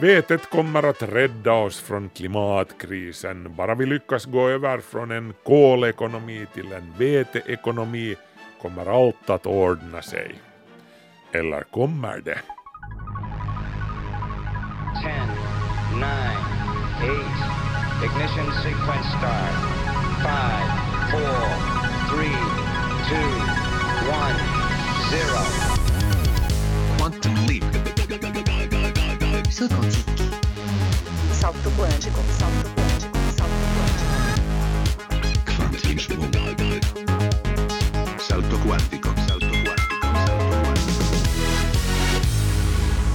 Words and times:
Vetet 0.00 0.50
kommer 0.50 0.82
att 0.82 1.02
rädda 1.02 1.52
oss 1.52 1.80
från 1.80 2.08
klimatkrisen. 2.08 3.54
Bara 3.56 3.74
vi 3.74 3.86
lyckas 3.86 4.24
gå 4.24 4.48
över 4.48 4.78
från 4.78 5.10
en 5.10 5.34
kolekonomi 5.44 6.46
till 6.54 6.72
en 6.72 6.94
veteekonomi 6.98 8.16
kommer 8.62 9.06
allt 9.06 9.30
att 9.30 9.46
ordna 9.46 10.02
sig. 10.02 10.34
Eller 11.32 11.62
kommer 11.62 12.20
det? 12.20 12.38
10, 15.02 15.12
9, 15.94 16.06
8, 16.96 17.14
ignition 18.04 18.52
sequence 18.62 19.08
start. 19.18 19.56
5, 20.22 20.32
4, 21.12 21.28
3, 22.10 22.26
2, 23.08 24.12
1, 24.12 25.74
0. 25.74 25.77
Saut 29.58 29.72
quantique. 29.72 30.22
Salto 31.32 31.70
quântico. 31.70 32.20
Salto 32.38 32.68
quântico. 32.76 33.18
Salto 33.36 33.66
quântico. 33.74 34.14
Kvantingsprung. 35.44 36.32
Salto 36.32 36.56
quantico. 36.64 37.06
Salto 38.18 38.56
quantico. 38.64 39.08
Salto 39.26 39.54
quantico. 39.64 39.84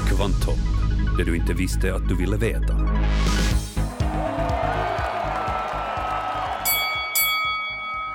Kvanthopp, 0.10 0.60
det 1.18 1.24
du 1.24 1.36
inte 1.36 1.54
visste 1.54 1.96
att 1.96 2.10
du 2.10 2.16
ville 2.16 2.38
veta. 2.38 2.74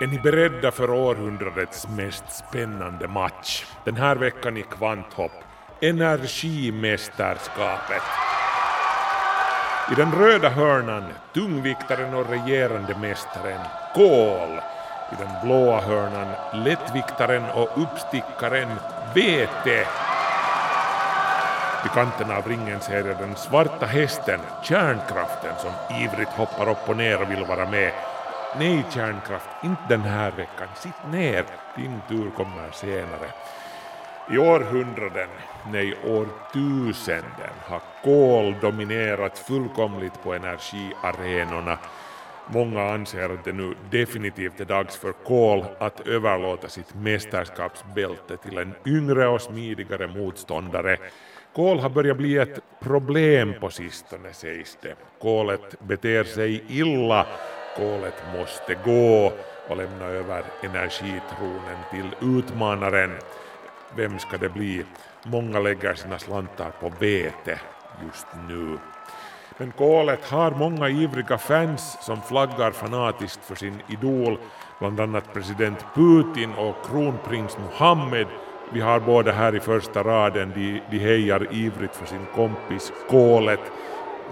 Är 0.00 0.06
ni 0.06 0.18
beredda 0.18 0.70
för 0.70 0.90
århundradets 0.90 1.88
mest 1.88 2.24
spännande 2.48 3.08
match? 3.08 3.64
Den 3.84 3.96
här 3.96 4.16
veckan 4.16 4.56
i 4.56 4.62
Kvanthopp, 4.62 5.32
Energimästerskapet. 5.80 8.02
I 9.92 9.94
den 9.94 10.12
röda 10.12 10.48
hörnan 10.48 11.04
tungviktaren 11.34 12.14
och 12.14 12.30
regerande 12.30 12.96
mästaren 13.00 13.60
Kol. 13.94 14.60
I 15.12 15.14
den 15.18 15.28
blåa 15.44 15.80
hörnan 15.80 16.28
lättviktaren 16.64 17.44
och 17.50 17.82
uppstickaren 17.82 18.68
Vete. 19.14 19.86
Vid 21.82 21.92
kanten 21.92 22.30
av 22.30 22.48
ringen 22.48 22.80
ser 22.80 23.06
jag 23.06 23.18
den 23.18 23.36
svarta 23.36 23.86
hästen, 23.86 24.40
kärnkraften, 24.62 25.54
som 25.58 25.70
ivrigt 25.96 26.30
hoppar 26.30 26.70
upp 26.70 26.88
och 26.88 26.96
ner 26.96 27.22
och 27.22 27.30
vill 27.30 27.44
vara 27.44 27.70
med. 27.70 27.92
Nej, 28.58 28.84
kärnkraft, 28.90 29.48
inte 29.62 29.82
den 29.88 30.02
här 30.02 30.30
veckan. 30.30 30.68
Sitt 30.76 31.06
ner, 31.10 31.44
din 31.76 32.00
tur 32.08 32.30
kommer 32.30 32.70
senare. 32.72 33.28
I 34.30 34.38
århundraden, 34.38 35.28
nej 35.72 35.94
årtusenden, 36.04 37.54
har 37.62 37.82
kol 38.04 38.54
dominerat 38.60 39.38
fullkomligt 39.38 40.22
på 40.22 40.34
energiarenorna. 40.34 41.78
Många 42.46 42.82
anser 42.82 43.30
att 43.34 43.44
det 43.44 43.52
nu 43.52 43.74
definitivt 43.90 44.60
är 44.60 44.64
dags 44.64 44.96
för 44.96 45.12
kol 45.12 45.64
att 45.78 46.08
överlåta 46.08 46.68
sitt 46.68 46.94
mästerskapsbälte 46.94 48.36
till 48.36 48.58
en 48.58 48.74
yngre 48.86 49.28
och 49.28 49.40
smidigare 49.40 50.06
motståndare. 50.06 50.96
Kol 51.54 51.78
har 51.78 51.90
börjat 51.90 52.16
bli 52.16 52.36
ett 52.36 52.60
problem 52.80 53.54
på 53.60 53.70
sistone 53.70 54.32
sägs 54.32 54.78
det. 54.82 54.94
Kolet 55.20 55.80
beter 55.80 56.24
sig 56.24 56.64
illa, 56.68 57.26
kolet 57.76 58.22
måste 58.38 58.74
gå 58.84 59.32
och 59.68 59.76
lämna 59.76 60.04
över 60.04 60.44
energitronen 60.62 61.78
till 61.90 62.36
utmanaren. 62.38 63.10
Vem 63.96 64.18
ska 64.18 64.36
det 64.38 64.48
bli? 64.48 64.84
Många 65.22 65.60
lägger 65.60 65.94
sina 65.94 66.18
slantar 66.18 66.70
på 66.80 66.92
vete 67.00 67.60
just 68.04 68.26
nu. 68.48 68.78
Men 69.56 69.72
kolet 69.72 70.24
har 70.24 70.50
många 70.50 70.88
ivriga 70.88 71.38
fans 71.38 71.98
som 72.00 72.22
flaggar 72.22 72.70
fanatiskt 72.70 73.44
för 73.44 73.54
sin 73.54 73.82
idol, 73.88 74.38
bland 74.78 75.00
annat 75.00 75.34
president 75.34 75.86
Putin 75.94 76.54
och 76.54 76.76
kronprins 76.86 77.58
Mohammed. 77.58 78.26
Vi 78.72 78.80
har 78.80 79.00
båda 79.00 79.32
här 79.32 79.54
i 79.54 79.60
första 79.60 80.02
raden, 80.02 80.52
de, 80.54 80.80
de 80.90 80.98
hejar 80.98 81.54
ivrigt 81.54 81.96
för 81.96 82.06
sin 82.06 82.26
kompis 82.34 82.92
kolet. 83.10 83.60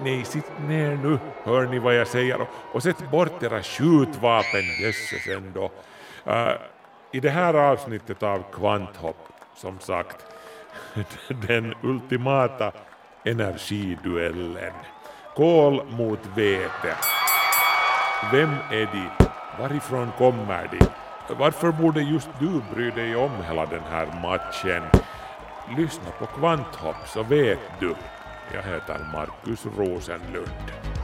Nej, 0.03 0.25
sitt 0.25 0.59
ner 0.69 0.97
nu, 0.97 1.19
hör 1.45 1.67
ni 1.67 1.79
vad 1.79 1.95
jag 1.95 2.07
säger, 2.07 2.41
och, 2.41 2.49
och 2.73 2.83
sätt 2.83 3.11
bort 3.11 3.43
era 3.43 3.63
skjutvapen, 3.63 4.63
jösses 4.83 5.27
ändå. 5.37 5.71
Uh, 6.27 6.53
I 7.13 7.21
det 7.21 7.31
här 7.31 7.55
avsnittet 7.55 8.23
av 8.23 8.43
Kvanthopp, 8.53 9.29
som 9.57 9.81
sagt, 9.81 10.27
den 11.29 11.75
ultimata 11.83 12.73
energiduellen. 13.25 14.73
Kol 15.37 15.85
mot 15.91 16.27
vete. 16.37 16.97
Vem 18.33 18.51
är 18.71 18.89
de? 18.93 19.09
Varifrån 19.59 20.13
kommer 20.19 20.69
de? 20.71 20.87
Varför 21.35 21.73
borde 21.73 22.01
just 22.01 22.29
du 22.39 22.63
bry 22.75 22.91
dig 22.91 23.17
om 23.17 23.31
hela 23.49 23.67
den 23.67 23.83
här 23.83 24.07
matchen? 24.23 24.83
Lyssna 25.77 26.11
på 26.19 26.27
Kvanthopp 26.27 27.09
så 27.09 27.23
vet 27.23 27.59
du. 27.81 27.95
Jag 28.55 28.63
heter 28.63 28.99
Markus 29.13 29.67
Rosenlund. 29.79 30.96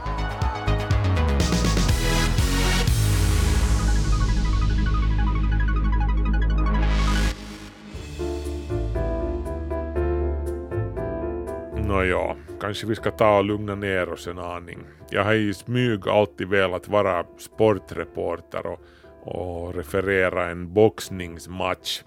Nåja, 11.93 12.35
kanske 12.61 12.87
vi 12.87 12.95
ska 12.95 13.11
ta 13.11 13.37
och 13.37 13.43
lugna 13.43 13.75
ner 13.75 14.09
oss 14.09 14.27
en 14.27 14.39
aning. 14.39 14.79
Jag 15.09 15.23
har 15.23 15.33
i 15.33 15.53
smyg 15.53 16.07
alltid 16.07 16.47
velat 16.47 16.87
vara 16.87 17.25
sportreporter 17.37 18.65
och, 18.65 18.79
och 19.23 19.75
referera 19.75 20.49
en 20.49 20.73
boxningsmatch. 20.73 22.01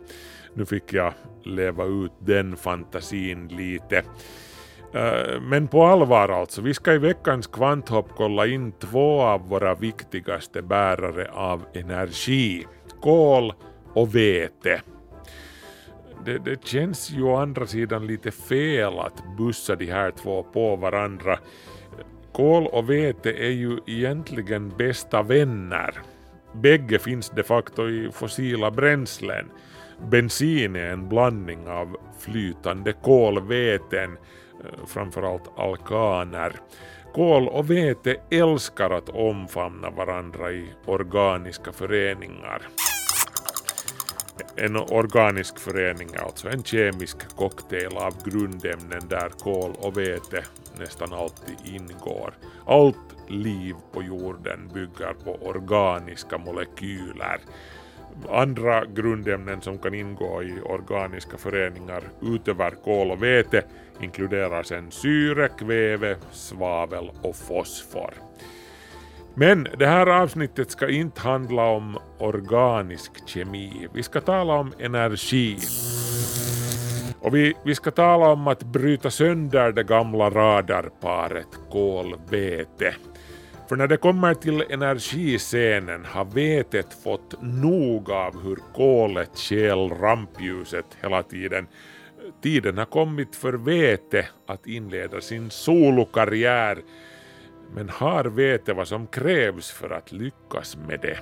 Nu 0.54 0.66
fick 0.66 0.92
jag 0.92 1.12
leva 1.44 1.84
ut 1.84 2.12
den 2.18 2.56
fantasin 2.56 3.48
lite. 3.48 4.02
Men 5.40 5.68
på 5.68 5.84
allvar 5.84 6.28
alltså, 6.28 6.62
vi 6.62 6.74
ska 6.74 6.92
i 6.92 6.98
veckans 6.98 7.46
kvanthopp 7.46 8.08
kolla 8.16 8.46
in 8.46 8.72
två 8.72 9.20
av 9.22 9.48
våra 9.48 9.74
viktigaste 9.74 10.62
bärare 10.62 11.30
av 11.32 11.62
energi. 11.74 12.66
Kol 13.02 13.52
och 13.94 14.14
vete. 14.14 14.80
Det, 16.26 16.38
det 16.38 16.64
känns 16.64 17.10
ju 17.10 17.22
å 17.22 17.36
andra 17.36 17.66
sidan 17.66 18.06
lite 18.06 18.30
fel 18.30 18.98
att 18.98 19.36
bussa 19.38 19.76
de 19.76 19.86
här 19.86 20.10
två 20.10 20.42
på 20.42 20.76
varandra. 20.76 21.38
Kol 22.32 22.66
och 22.66 22.90
vete 22.90 23.30
är 23.32 23.50
ju 23.50 23.78
egentligen 23.86 24.68
bästa 24.68 25.22
vänner. 25.22 25.94
Bägge 26.52 26.98
finns 26.98 27.30
de 27.30 27.42
facto 27.42 27.88
i 27.88 28.10
fossila 28.12 28.70
bränslen. 28.70 29.46
Bensin 30.10 30.76
är 30.76 30.90
en 30.90 31.08
blandning 31.08 31.68
av 31.68 31.96
flytande 32.18 32.92
kolväten, 32.92 34.12
eh, 34.64 34.86
framförallt 34.86 35.58
alkaner. 35.58 36.52
Kol 37.14 37.48
och 37.48 37.70
vete 37.70 38.16
älskar 38.30 38.90
att 38.90 39.08
omfamna 39.08 39.90
varandra 39.90 40.52
i 40.52 40.66
organiska 40.86 41.72
föreningar. 41.72 42.62
En 44.56 44.76
organisk 44.76 45.58
förening 45.58 46.08
är 46.14 46.18
alltså 46.18 46.48
en 46.48 46.62
kemisk 46.62 47.36
cocktail 47.36 47.96
av 47.96 48.14
grundämnen 48.24 49.08
där 49.08 49.28
kol 49.28 49.74
och 49.78 49.98
vete 49.98 50.44
nästan 50.78 51.12
alltid 51.12 51.56
ingår. 51.64 52.34
Allt 52.66 52.96
liv 53.28 53.74
på 53.92 54.02
jorden 54.02 54.70
bygger 54.74 55.14
på 55.24 55.34
organiska 55.34 56.38
molekyler. 56.38 57.40
Andra 58.30 58.84
grundämnen 58.84 59.60
som 59.60 59.78
kan 59.78 59.94
ingå 59.94 60.42
i 60.42 60.60
organiska 60.60 61.36
föreningar 61.36 62.02
utöver 62.22 62.70
kol 62.70 63.10
och 63.10 63.22
vete 63.22 63.64
inkluderar 64.00 64.62
sen 64.62 64.90
syre, 64.90 65.48
kväve, 65.48 66.16
svavel 66.32 67.10
och 67.22 67.36
fosfor. 67.36 68.14
Men 69.38 69.68
det 69.78 69.86
här 69.86 70.06
avsnittet 70.06 70.70
ska 70.70 70.88
inte 70.88 71.20
handla 71.20 71.62
om 71.62 71.98
organisk 72.18 73.28
kemi. 73.28 73.88
Vi 73.94 74.02
ska 74.02 74.20
tala 74.20 74.54
om 74.54 74.72
energi. 74.78 75.58
Och 77.20 77.34
vi, 77.34 77.54
vi 77.64 77.74
ska 77.74 77.90
tala 77.90 78.26
om 78.26 78.48
att 78.48 78.62
bryta 78.62 79.10
sönder 79.10 79.72
det 79.72 79.82
gamla 79.82 80.30
radarparet 80.30 81.48
kolvete. 81.70 82.94
För 83.68 83.76
när 83.76 83.86
det 83.86 83.96
kommer 83.96 84.34
till 84.34 84.64
energiscenen 84.70 86.04
har 86.04 86.24
vetet 86.24 87.02
fått 87.04 87.42
nog 87.42 88.10
av 88.10 88.42
hur 88.42 88.58
kolet 88.74 89.38
stjäl 89.38 89.90
rampljuset 89.90 90.86
hela 91.02 91.22
tiden. 91.22 91.66
Tiden 92.42 92.78
har 92.78 92.84
kommit 92.84 93.36
för 93.36 93.52
vete 93.52 94.28
att 94.46 94.66
inleda 94.66 95.20
sin 95.20 95.50
solokarriär 95.50 96.78
men 97.74 97.88
har 97.88 98.24
vete 98.24 98.72
vad 98.72 98.88
som 98.88 99.06
krävs 99.06 99.70
för 99.70 99.90
att 99.90 100.12
lyckas 100.12 100.76
med 100.88 101.00
det? 101.00 101.18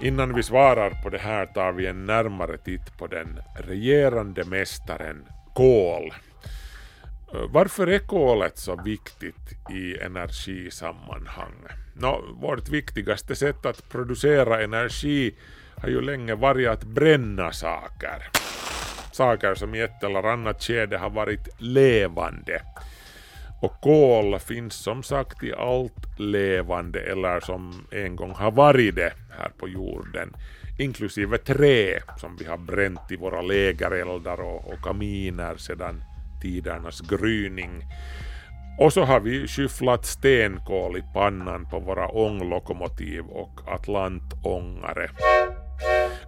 Innan 0.00 0.34
vi 0.34 0.42
svarar 0.42 1.02
på 1.02 1.10
det 1.10 1.18
här 1.18 1.46
tar 1.46 1.72
vi 1.72 1.86
en 1.86 2.06
närmare 2.06 2.58
titt 2.58 2.98
på 2.98 3.06
den 3.06 3.40
regerande 3.54 4.44
mästaren 4.44 5.24
kol. 5.54 6.12
Varför 7.48 7.86
är 7.86 7.98
kolet 7.98 8.58
så 8.58 8.82
viktigt 8.82 9.70
i 9.70 9.98
energisammanhang? 9.98 11.66
Nå, 11.94 12.24
vårt 12.40 12.68
viktigaste 12.68 13.36
sätt 13.36 13.66
att 13.66 13.88
producera 13.88 14.62
energi 14.62 15.34
har 15.76 15.88
ju 15.88 16.00
länge 16.00 16.34
varit 16.34 16.68
att 16.68 16.84
bränna 16.84 17.52
saker. 17.52 18.30
Saker 19.18 19.54
som 19.54 19.74
i 19.74 19.80
ett 19.80 20.02
eller 20.02 20.22
annat 20.22 20.62
skede 20.62 20.98
har 20.98 21.10
varit 21.10 21.48
levande. 21.58 22.62
Och 23.62 23.80
kol 23.80 24.38
finns 24.38 24.74
som 24.74 25.02
sagt 25.02 25.42
i 25.42 25.52
allt 25.52 26.18
levande 26.18 27.00
eller 27.00 27.40
som 27.40 27.86
en 27.90 28.16
gång 28.16 28.30
har 28.30 28.50
varit 28.50 28.94
det 28.96 29.12
här 29.38 29.50
på 29.58 29.68
jorden. 29.68 30.36
Inklusive 30.78 31.38
trä 31.38 32.00
som 32.16 32.36
vi 32.36 32.44
har 32.44 32.58
bränt 32.58 33.10
i 33.10 33.16
våra 33.16 33.42
lägereldar 33.42 34.40
och, 34.40 34.72
och 34.72 34.82
kaminer 34.82 35.56
sedan 35.56 36.02
tidernas 36.42 37.00
gryning. 37.00 37.82
Och 38.80 38.92
så 38.92 39.04
har 39.04 39.20
vi 39.20 39.48
skyfflat 39.48 40.06
stenkol 40.06 40.96
i 40.96 41.02
pannan 41.14 41.70
på 41.70 41.80
våra 41.80 42.08
ånglokomotiv 42.08 43.24
och 43.24 43.60
atlantångare. 43.66 45.10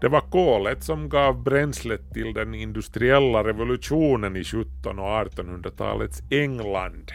Det 0.00 0.08
var 0.08 0.20
kolet 0.20 0.84
som 0.84 1.08
gav 1.08 1.42
bränslet 1.42 2.12
till 2.12 2.34
den 2.34 2.54
industriella 2.54 3.44
revolutionen 3.44 4.36
i 4.36 4.40
1700 4.40 5.02
och 5.02 5.28
1800-talets 5.28 6.22
England. 6.30 7.12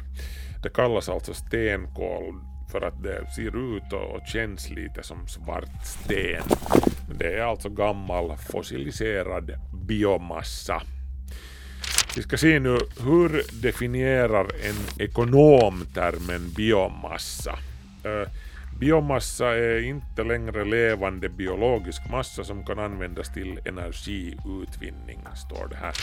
Det 0.63 0.69
kallas 0.69 1.09
alltså 1.09 1.33
stenkol 1.33 2.35
för 2.71 2.81
att 2.81 3.03
det 3.03 3.31
ser 3.35 3.75
ut 3.75 3.93
och 3.93 4.27
känns 4.27 4.69
lite 4.69 5.03
som 5.03 5.27
svart 5.27 5.85
sten. 5.85 6.43
Det 7.19 7.33
är 7.33 7.43
alltså 7.43 7.69
gammal 7.69 8.37
fossiliserad 8.37 9.51
biomassa. 9.87 10.81
Vi 12.15 12.21
ska 12.21 12.37
se 12.37 12.59
nu, 12.59 12.77
hur 13.03 13.61
definierar 13.61 14.47
en 14.63 15.05
ekonom 15.05 15.85
termen 15.93 16.49
biomassa? 16.55 17.51
Eh, 18.03 18.29
Biomassa 18.79 19.55
är 19.55 19.83
inte 19.83 20.23
längre 20.23 20.65
levande 20.65 21.29
biologisk 21.29 22.01
massa 22.11 22.43
som 22.43 22.65
kan 22.65 22.79
användas 22.79 23.33
till 23.33 23.59
energiutvinning, 23.65 25.19
står 25.35 25.67
det 25.67 25.75
här. 25.75 25.93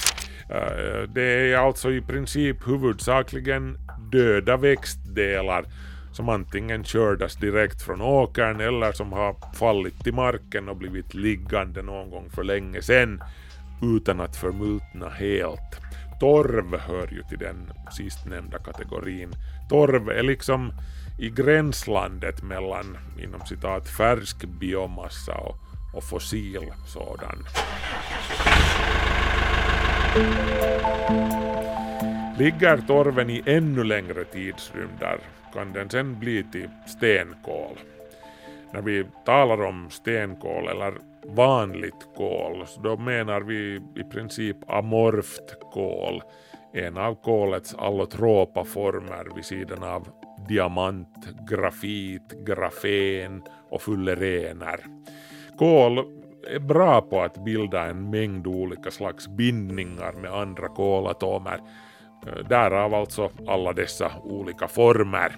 Eh, 0.51 1.09
det 1.09 1.23
är 1.23 1.57
alltså 1.57 1.93
i 1.93 2.01
princip 2.01 2.69
huvudsakligen 2.69 3.79
döda 4.13 4.57
växtdelar 4.57 5.65
som 6.13 6.29
antingen 6.29 6.85
kördas 6.85 7.37
direkt 7.37 7.83
från 7.83 8.01
åkern 8.01 8.61
eller 8.61 8.93
som 8.93 9.13
har 9.13 9.37
fallit 9.55 10.05
till 10.05 10.15
marken 10.15 10.69
och 10.69 10.77
blivit 10.77 11.15
liggande 11.15 11.83
någon 11.83 12.11
gång 12.11 12.31
för 12.31 12.45
länge 12.45 12.83
sedan 12.83 13.23
utan 13.83 14.21
att 14.21 14.37
förmultna 14.37 15.09
helt. 15.09 15.81
Torv 16.21 16.79
hör 16.79 17.09
ju 17.13 17.23
till 17.23 17.39
den 17.39 17.73
sistnämnda 17.91 18.59
kategorin. 18.59 19.33
Torv 19.69 20.09
är 20.09 20.23
liksom 20.23 20.73
i 21.23 21.31
gränslandet 21.31 22.43
mellan 22.43 22.99
inom 23.19 23.41
citat 23.41 23.89
färsk 23.89 24.45
biomassa 24.45 25.35
och, 25.35 25.57
och 25.95 26.05
fossil 26.05 26.73
sådan. 26.87 27.45
Ligger 32.39 32.77
torven 32.87 33.31
i 33.31 33.43
ännu 33.47 33.85
längre 33.85 34.25
tidsrymder 34.25 35.19
kan 35.55 35.73
den 35.73 35.91
sen 35.91 36.19
bli 36.19 36.45
till 36.53 36.69
stenkol. 36.87 37.79
När 38.73 38.83
vi 38.83 39.05
talar 39.25 39.63
om 39.63 39.91
stenkol 39.91 40.69
eller 40.69 40.95
vanligt 41.27 42.09
kol, 42.17 42.67
så 42.67 42.81
då 42.81 42.97
menar 42.97 43.41
vi 43.41 43.81
i 43.95 44.05
princip 44.13 44.71
amorft 44.71 45.61
kol, 45.73 46.23
en 46.73 46.97
av 46.97 47.15
kolets 47.15 47.75
allotropa 47.75 48.65
former 48.65 49.35
vid 49.35 49.45
sidan 49.45 49.83
av 49.83 50.09
diamant, 50.49 51.29
grafit, 51.49 52.45
grafen 52.47 53.43
och 53.71 53.83
fullerener. 53.83 54.81
Kol 55.59 55.99
är 56.51 56.59
bra 56.59 57.01
på 57.01 57.21
att 57.21 57.45
bilda 57.45 57.87
en 57.87 58.11
mängd 58.11 58.47
olika 58.47 58.91
slags 58.91 59.29
bindningar 59.29 60.13
med 60.13 60.33
andra 60.33 60.69
kolatomer. 60.69 61.61
Därav 62.49 62.95
alltså 62.95 63.31
alla 63.47 63.73
dessa 63.73 64.13
olika 64.23 64.69
former. 64.69 65.37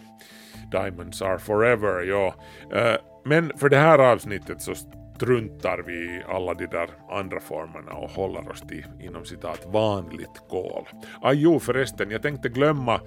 Diamonds 0.70 1.22
are 1.22 1.38
forever, 1.38 2.02
ja. 2.02 2.34
Eh, 2.72 2.96
men 3.24 3.52
för 3.56 3.68
det 3.68 3.76
här 3.76 3.98
avsnittet 3.98 4.62
så 4.62 4.74
struntar 5.16 5.82
vi 5.87 5.93
i 5.93 6.22
alla 6.28 6.55
de 6.55 6.66
där 6.66 6.88
andra 7.11 7.40
formerna 7.40 7.93
och 7.93 8.11
håller 8.11 8.49
oss 8.50 8.61
till 8.61 8.87
inom 9.00 9.25
citat 9.25 9.66
vanligt 9.66 10.43
kol. 10.49 10.88
Ah, 11.22 11.32
jo 11.32 11.61
förresten, 11.61 12.11
jag 12.11 12.22
tänkte 12.22 12.49
glömma, 12.49 13.00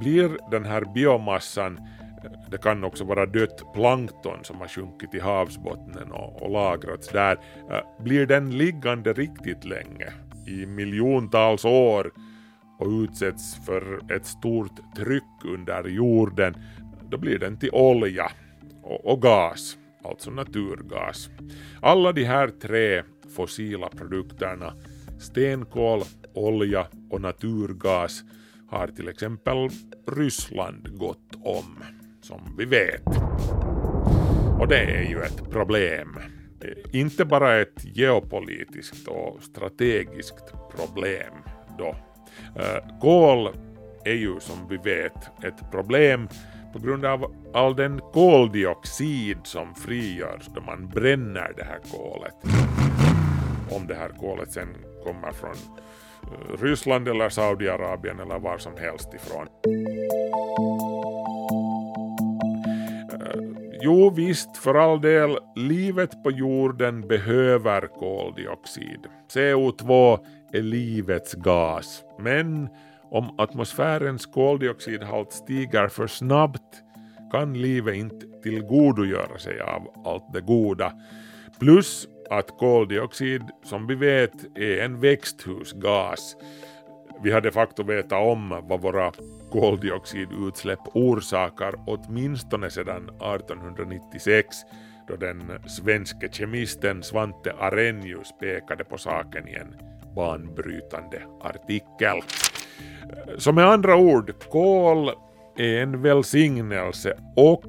blir 0.00 0.50
den 0.50 0.64
här 0.64 0.84
biomassan 0.94 1.80
det 2.50 2.58
kan 2.58 2.84
också 2.84 3.04
vara 3.04 3.26
dött 3.26 3.72
plankton 3.74 4.38
som 4.44 4.56
har 4.56 4.68
sjunkit 4.68 5.14
i 5.14 5.20
havsbottnen 5.20 6.12
och, 6.12 6.42
och 6.42 6.50
lagrats 6.50 7.08
där. 7.08 7.38
Eh, 7.70 8.04
blir 8.04 8.26
den 8.26 8.58
liggande 8.58 9.12
riktigt 9.12 9.64
länge, 9.64 10.12
i 10.46 10.66
miljontals 10.66 11.64
år, 11.64 12.12
och 12.78 12.88
utsätts 12.88 13.66
för 13.66 14.12
ett 14.12 14.26
stort 14.26 14.94
tryck 14.96 15.44
under 15.44 15.88
jorden, 15.88 16.54
då 17.10 17.18
blir 17.18 17.38
den 17.38 17.58
till 17.58 17.70
olja 17.70 18.30
och, 18.82 19.04
och 19.04 19.22
gas 19.22 19.76
alltså 20.04 20.30
naturgas. 20.30 21.30
Alla 21.82 22.12
de 22.12 22.24
här 22.24 22.48
tre 22.48 23.02
fossila 23.36 23.88
produkterna, 23.88 24.74
stenkol, 25.20 26.02
olja 26.34 26.86
och 27.10 27.20
naturgas, 27.20 28.22
har 28.68 28.86
till 28.86 29.08
exempel 29.08 29.68
Ryssland 30.06 30.98
gått 30.98 31.34
om, 31.44 31.84
som 32.22 32.54
vi 32.58 32.64
vet. 32.64 33.06
Och 34.60 34.68
det 34.68 34.78
är 34.78 35.02
ju 35.10 35.22
ett 35.22 35.50
problem. 35.50 36.18
Inte 36.92 37.24
bara 37.24 37.60
ett 37.60 37.84
geopolitiskt 37.96 39.08
och 39.08 39.42
strategiskt 39.42 40.52
problem 40.76 41.34
då. 41.78 41.96
Eh, 42.56 42.98
kol 43.00 43.48
är 44.04 44.14
ju 44.14 44.40
som 44.40 44.68
vi 44.68 44.76
vet 44.76 45.44
ett 45.44 45.70
problem 45.70 46.28
på 46.72 46.78
grund 46.78 47.04
av 47.04 47.34
all 47.54 47.76
den 47.76 48.00
koldioxid 48.12 49.38
som 49.42 49.74
frigörs 49.74 50.46
då 50.54 50.60
man 50.60 50.88
bränner 50.88 51.52
det 51.56 51.64
här 51.64 51.78
kolet. 51.92 52.34
Om 53.70 53.86
det 53.86 53.94
här 53.94 54.08
kolet 54.08 54.52
sen 54.52 54.68
kommer 55.04 55.32
från 55.32 55.54
eh, 56.22 56.62
Ryssland 56.62 57.08
eller 57.08 57.28
Saudiarabien 57.28 58.20
eller 58.20 58.38
var 58.38 58.58
som 58.58 58.76
helst 58.76 59.14
ifrån. 59.14 59.46
Eh, 63.12 63.40
jo 63.82 64.10
visst, 64.10 64.56
för 64.56 64.74
all 64.74 65.00
del, 65.00 65.38
livet 65.56 66.22
på 66.22 66.30
jorden 66.30 67.08
behöver 67.08 67.86
koldioxid. 67.86 69.06
CO2 69.34 70.18
är 70.52 70.62
livets 70.62 71.34
gas, 71.34 72.02
men 72.18 72.68
om 73.10 73.34
atmosfärens 73.38 74.26
koldioxidhalt 74.26 75.32
stiger 75.32 75.88
för 75.88 76.06
snabbt 76.06 76.82
kan 77.32 77.54
livet 77.54 77.94
inte 77.94 78.26
tillgodogöra 78.42 79.38
sig 79.38 79.60
av 79.60 79.88
allt 80.04 80.32
det 80.32 80.40
goda. 80.40 80.92
Plus 81.60 82.08
att 82.30 82.58
koldioxid, 82.58 83.42
som 83.64 83.86
vi 83.86 83.94
vet, 83.94 84.58
är 84.58 84.84
en 84.84 85.00
växthusgas. 85.00 86.36
Vi 87.22 87.30
har 87.30 87.40
de 87.40 87.50
facto 87.50 87.82
vetat 87.82 88.22
om 88.22 88.62
vad 88.62 88.80
våra 88.80 89.12
koldioxidutsläpp 89.50 90.80
orsakar 90.94 91.74
åtminstone 91.86 92.70
sedan 92.70 93.08
1896 93.08 94.56
då 95.08 95.16
den 95.16 95.68
svenske 95.68 96.28
kemisten 96.32 97.02
Svante 97.02 97.52
Arrhenius 97.52 98.32
pekade 98.40 98.84
på 98.84 98.98
saken 98.98 99.48
i 99.48 99.54
en 99.54 99.76
banbrytande 100.14 101.22
artikel. 101.40 102.20
Så 103.38 103.52
med 103.52 103.66
andra 103.66 103.96
ord, 103.96 104.32
kol 104.50 105.10
är 105.56 105.82
en 105.82 106.02
välsignelse 106.02 107.14
och 107.36 107.64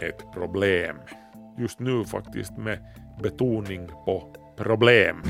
ett 0.00 0.32
problem. 0.34 0.96
Just 1.58 1.80
nu 1.80 2.04
faktiskt 2.04 2.58
med 2.58 2.78
betoning 3.22 3.86
på 4.04 4.22
problem. 4.56 5.22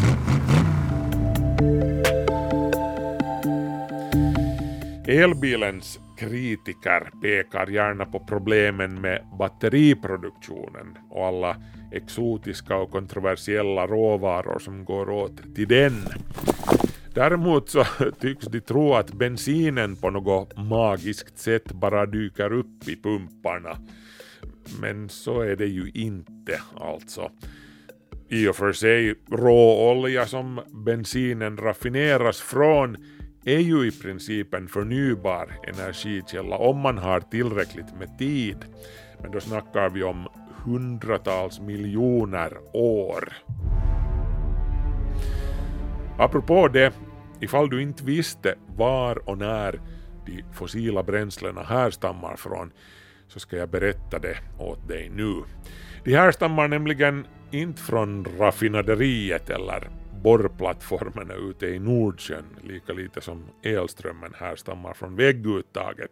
Elbilens 5.09 6.01
kritiker 6.19 7.11
pekar 7.23 7.67
gärna 7.67 8.05
på 8.05 8.21
problemen 8.21 9.01
med 9.01 9.27
batteriproduktionen 9.39 10.99
och 11.11 11.27
alla 11.27 11.57
exotiska 11.93 12.77
och 12.77 12.91
kontroversiella 12.91 13.87
råvaror 13.87 14.59
som 14.59 14.85
går 14.85 15.11
åt 15.11 15.55
till 15.55 15.69
den. 15.69 15.93
Däremot 17.17 17.71
så 17.71 17.85
tycks 18.21 18.47
de 18.47 18.61
tro 18.61 18.95
att 18.95 19.13
bensinen 19.13 19.97
på 19.97 20.11
något 20.11 20.57
magiskt 20.57 21.39
sätt 21.39 21.73
bara 21.73 22.07
dyker 22.07 22.53
upp 22.53 22.89
i 22.89 22.97
pumparna. 22.97 23.79
Men 24.81 25.09
så 25.09 25.41
är 25.41 25.57
det 25.57 25.67
ju 25.67 25.91
inte 25.95 26.61
alltså. 26.81 27.31
i 28.29 28.49
och 28.49 28.57
för 28.57 28.73
sig 28.73 29.15
råolja 29.31 30.27
som 30.27 30.61
bensinen 30.85 31.57
raffineras 31.57 32.41
från 32.41 32.97
är 33.45 33.59
ju 33.59 33.89
i 33.89 33.91
princip 33.91 34.55
en 34.55 34.69
förnybar 34.69 35.59
energikälla 35.69 36.57
om 36.57 36.79
man 36.79 36.99
har 36.99 37.21
tillräckligt 37.21 37.95
med 37.99 38.19
tid. 38.19 38.65
Men 39.23 39.31
då 39.31 39.41
snackar 39.41 39.91
vi 39.91 40.03
om 40.03 40.29
hundratals 40.65 41.61
miljoner 41.61 42.53
år. 42.73 43.33
Apropå 46.19 46.69
det, 46.69 46.93
ifall 47.41 47.71
du 47.71 47.83
inte 47.83 48.05
visste 48.05 48.55
var 48.77 49.29
och 49.29 49.39
när 49.39 49.81
de 50.27 50.45
fossila 50.53 51.03
bränslena 51.03 51.63
härstammar 51.63 52.37
från 52.37 52.73
så 53.29 53.41
ska 53.41 53.57
jag 53.57 53.69
berätta 53.69 54.19
det 54.19 54.37
åt 54.59 54.89
dig 54.89 55.11
nu. 55.15 55.43
De 56.05 56.15
härstammar 56.15 56.69
nämligen 56.69 57.27
inte 57.51 57.83
från 57.83 58.27
raffinaderiet 58.39 59.51
eller 59.51 59.91
borrplattformarna 60.23 61.35
ute 61.35 61.67
i 61.67 61.79
Nordsjön, 61.79 62.45
lika 62.63 62.93
lite 62.93 63.21
som 63.21 63.45
elströmmen 63.63 64.33
härstammar 64.35 64.95
från 64.95 65.17
vägguttaget. 65.17 66.11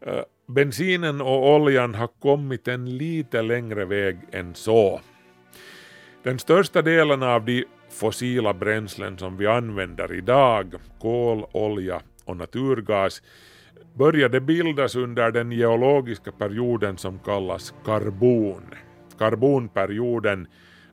Eh, 0.00 0.22
bensinen 0.46 1.20
och 1.20 1.54
oljan 1.54 1.94
har 1.94 2.08
kommit 2.20 2.68
en 2.68 2.96
lite 2.96 3.42
längre 3.42 3.84
väg 3.84 4.18
än 4.32 4.54
så. 4.54 5.00
Den 6.22 6.38
största 6.38 6.82
delen 6.82 7.22
av 7.22 7.44
de 7.44 7.64
fossila 7.90 8.54
bränslen 8.54 9.18
som 9.18 9.36
vi 9.36 9.46
använder 9.46 10.14
idag, 10.14 10.74
kol, 11.00 11.46
olja 11.52 12.00
och 12.24 12.36
naturgas, 12.36 13.22
började 13.94 14.40
bildas 14.40 14.96
under 14.96 15.30
den 15.30 15.52
geologiska 15.52 16.32
perioden 16.32 16.98
som 16.98 17.18
kallas 17.18 17.74
karbon. 17.84 18.74
Karbonperioden 19.18 20.46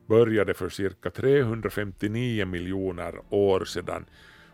började 0.08 0.54
för 0.54 0.70
cirka 0.70 1.10
359 1.10 2.46
miljoner 2.46 3.14
år 3.30 3.66
sedan 3.66 4.06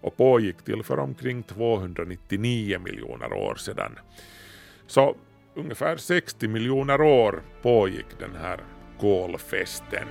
och 0.01 0.17
pågick 0.17 0.61
till 0.63 0.83
för 0.83 0.99
omkring 0.99 1.43
299 1.43 2.79
miljoner 2.79 3.33
år 3.33 3.55
sedan. 3.55 3.99
Så 4.87 5.15
ungefär 5.55 5.97
60 5.97 6.47
miljoner 6.47 7.01
år 7.01 7.41
pågick 7.61 8.19
den 8.19 8.35
här 8.35 8.59
kolfesten. 8.99 10.07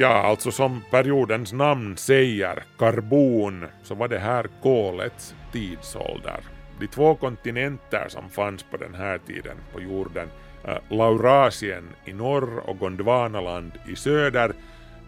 Ja, 0.00 0.08
alltså 0.08 0.50
som 0.50 0.82
periodens 0.90 1.52
namn 1.52 1.96
säger, 1.96 2.64
karbon, 2.78 3.66
så 3.82 3.94
var 3.94 4.08
det 4.08 4.18
här 4.18 4.46
kolets 4.62 5.34
tidsålder. 5.52 6.40
De 6.80 6.86
två 6.86 7.14
kontinenter 7.14 8.06
som 8.08 8.30
fanns 8.30 8.62
på 8.62 8.76
den 8.76 8.94
här 8.94 9.18
tiden 9.18 9.56
på 9.72 9.80
jorden, 9.80 10.28
äh, 10.64 10.96
Laurasien 10.96 11.88
i 12.04 12.12
norr 12.12 12.58
och 12.58 12.78
Gondwanaland 12.78 13.72
i 13.88 13.96
söder, 13.96 14.52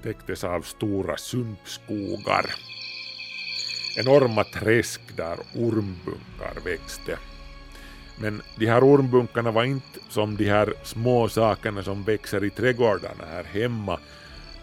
täcktes 0.03 0.45
av 0.45 0.61
stora 0.61 1.17
sumpskogar. 1.17 2.47
Enorma 3.97 4.45
träsk 4.45 5.17
där 5.17 5.37
ormbunkar 5.55 6.65
växte. 6.65 7.19
Men 8.21 8.43
de 8.57 8.67
här 8.67 8.85
ormbunkarna 8.85 9.51
var 9.51 9.65
inte 9.65 10.01
som 10.09 10.37
de 10.37 10.45
här 10.45 10.75
små 10.83 11.29
sakerna 11.29 11.83
som 11.83 12.03
växer 12.03 12.45
i 12.45 12.51
trädgårdarna 12.51 13.25
här 13.31 13.45
hemma, 13.45 13.99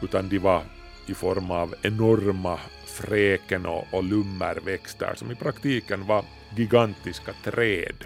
utan 0.02 0.30
de 0.30 0.40
var 0.40 0.62
i 1.08 1.14
form 1.14 1.52
av 1.52 1.76
enorma 1.82 2.60
fräken 2.86 3.66
och, 3.66 3.86
och 3.92 4.04
lummerväxter 4.04 5.14
som 5.16 5.32
i 5.32 5.36
praktiken 5.36 6.08
var 6.08 6.26
gigantiska 6.56 7.34
träd. 7.44 8.06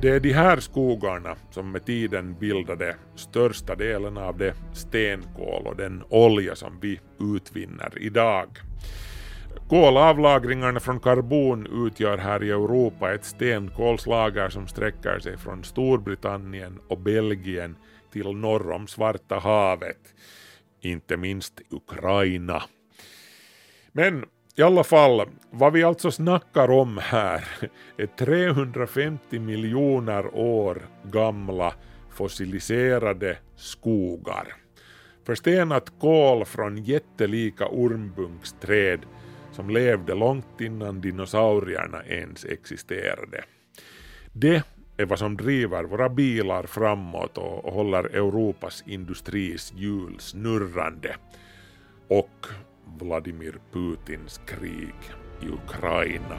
Det 0.00 0.10
är 0.10 0.20
de 0.20 0.32
här 0.32 0.60
skogarna 0.60 1.36
som 1.50 1.72
med 1.72 1.84
tiden 1.84 2.34
bildade 2.34 2.96
största 3.14 3.74
delen 3.74 4.16
av 4.18 4.38
det 4.38 4.54
stenkol 4.72 5.66
och 5.66 5.76
den 5.76 6.02
olja 6.08 6.54
som 6.54 6.78
vi 6.80 7.00
utvinner 7.20 7.92
idag. 7.96 8.48
Kolavlagringarna 9.68 10.80
från 10.80 11.00
karbon 11.00 11.86
utgör 11.86 12.18
här 12.18 12.42
i 12.42 12.50
Europa 12.50 13.14
ett 13.14 13.24
stenkolslager 13.24 14.48
som 14.48 14.66
sträcker 14.66 15.18
sig 15.18 15.36
från 15.36 15.64
Storbritannien 15.64 16.78
och 16.88 16.98
Belgien 16.98 17.76
till 18.16 18.36
norr 18.36 18.70
om 18.70 18.86
Svarta 18.86 19.38
havet, 19.38 20.14
inte 20.80 21.16
minst 21.16 21.60
Ukraina. 21.70 22.62
Men 23.92 24.24
i 24.56 24.62
alla 24.62 24.84
fall, 24.84 25.28
vad 25.50 25.72
vi 25.72 25.82
alltså 25.82 26.10
snackar 26.10 26.70
om 26.70 26.98
här 27.02 27.44
är 27.96 28.06
350 28.06 29.38
miljoner 29.38 30.34
år 30.34 30.82
gamla 31.02 31.74
fossiliserade 32.10 33.38
skogar. 33.56 34.54
Förstenat 35.26 35.92
kol 36.00 36.44
från 36.44 36.84
jättelika 36.84 37.68
ormbunksträd 37.68 39.00
som 39.52 39.70
levde 39.70 40.14
långt 40.14 40.60
innan 40.60 41.00
dinosaurierna 41.00 42.04
ens 42.04 42.44
existerade. 42.44 43.44
Det 44.32 44.62
är 44.96 45.04
vad 45.06 45.18
som 45.18 45.36
driver 45.36 45.84
våra 45.84 46.08
bilar 46.08 46.62
framåt 46.66 47.38
och 47.38 47.72
håller 47.72 48.04
Europas 48.04 48.84
industris 48.86 49.72
hjul 49.76 50.16
snurrande. 50.18 51.16
Och 52.08 52.46
Vladimir 52.98 53.58
Putins 53.72 54.40
krig 54.46 54.94
i 55.40 55.48
Ukraina. 55.48 56.38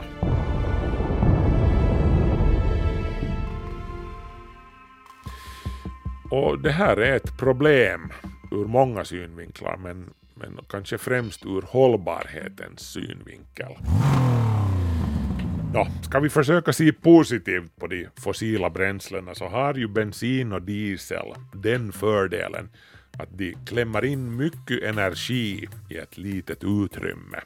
Och 6.30 6.58
det 6.58 6.70
här 6.70 6.96
är 6.96 7.16
ett 7.16 7.38
problem 7.38 8.12
ur 8.50 8.64
många 8.64 9.04
synvinklar 9.04 9.76
men, 9.76 10.10
men 10.34 10.58
kanske 10.68 10.98
främst 10.98 11.46
ur 11.46 11.62
hållbarhetens 11.62 12.80
synvinkel. 12.80 13.76
Nå, 15.72 15.86
ska 16.02 16.20
vi 16.20 16.28
försöka 16.28 16.72
se 16.72 16.92
positivt 16.92 17.76
på 17.76 17.86
de 17.86 18.08
fossila 18.16 18.70
bränslena 18.70 19.34
så 19.34 19.48
har 19.48 19.74
ju 19.74 19.88
bensin 19.88 20.52
och 20.52 20.62
diesel 20.62 21.34
den 21.52 21.92
fördelen 21.92 22.68
att 23.18 23.38
de 23.38 23.54
klämmer 23.66 24.04
in 24.04 24.36
mycket 24.36 24.82
energi 24.82 25.68
i 25.90 25.96
ett 25.96 26.18
litet 26.18 26.64
utrymme. 26.64 27.40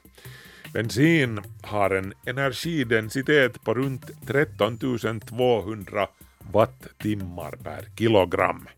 Bensin 0.73 1.41
har 1.63 1.91
en 1.91 2.13
energidensitet 2.27 3.65
på 3.65 3.75
runt 3.75 4.27
13 4.27 4.79
200 5.29 6.07
wattimmar 6.53 7.51
per 7.63 7.85
kilogram. 7.99 8.69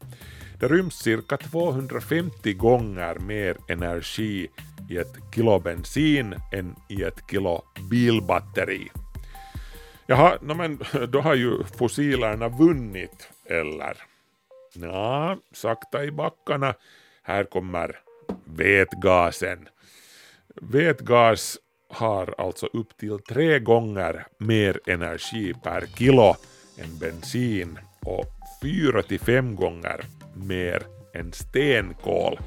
Det 0.60 0.68
ryms 0.68 0.94
cirka 0.94 1.36
250 1.36 2.52
gånger 2.52 3.18
mer 3.18 3.56
energi 3.68 4.48
i 4.90 4.96
ett 4.96 5.14
kilo 5.34 5.58
bensin 5.58 6.34
än 6.52 6.74
i 6.88 7.02
ett 7.02 7.22
kilo 7.30 7.62
bilbatteri. 7.90 8.90
Jaha, 10.06 10.38
no 10.42 10.54
men 10.54 10.78
då 11.08 11.20
har 11.20 11.34
ju 11.34 11.64
fossilerna 11.64 12.48
vunnit, 12.48 13.30
eller? 13.46 13.96
Ja, 14.74 15.36
sakta 15.52 16.04
i 16.04 16.10
backarna. 16.10 16.74
Här 17.22 17.44
kommer 17.44 18.00
vätgasen. 18.44 19.68
Vätgas 20.62 21.58
har 21.88 22.34
alltså 22.38 22.66
upp 22.66 22.96
till 22.96 23.18
tre 23.18 23.58
gånger 23.58 24.26
mer 24.38 24.80
energi 24.86 25.54
per 25.62 25.86
kilo 25.96 26.36
än 26.78 26.98
bensin 26.98 27.78
och 28.00 28.26
fyra 28.62 29.02
till 29.02 29.20
fem 29.20 29.56
gånger 29.56 30.00
mer 30.34 30.82
än 31.14 31.32
stenkol 31.32 32.38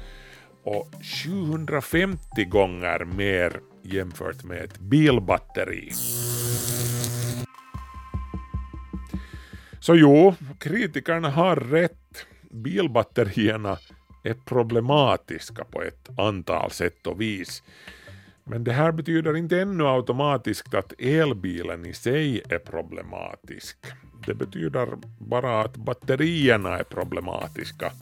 och 0.62 0.88
750 1.24 2.44
gånger 2.44 3.04
mer 3.04 3.60
jämfört 3.82 4.44
med 4.44 4.58
ett 4.58 4.78
bilbatteri. 4.78 5.92
Så 9.88 9.96
jo, 9.96 10.34
kritikerna 10.58 11.30
har 11.30 11.56
rätt. 11.56 12.26
Bilbatterierna 12.50 13.78
är 14.24 14.34
problematiska 14.44 15.64
på 15.64 15.82
ett 15.82 16.18
antal 16.18 16.70
sätt 16.70 17.06
och 17.06 17.20
vis. 17.20 17.62
Men 18.44 18.64
det 18.64 18.72
här 18.72 18.92
betyder 18.92 19.36
inte 19.36 19.60
ännu 19.60 19.86
automatiskt 19.86 20.74
att 20.74 20.92
elbilen 20.98 21.86
i 21.86 21.94
sig 21.94 22.42
är 22.48 22.58
problematisk. 22.58 23.76
Det 24.26 24.34
betyder 24.34 24.88
bara 25.18 25.60
att 25.60 25.76
batterierna 25.76 26.78
är 26.78 26.84
problematiska. 26.84 27.92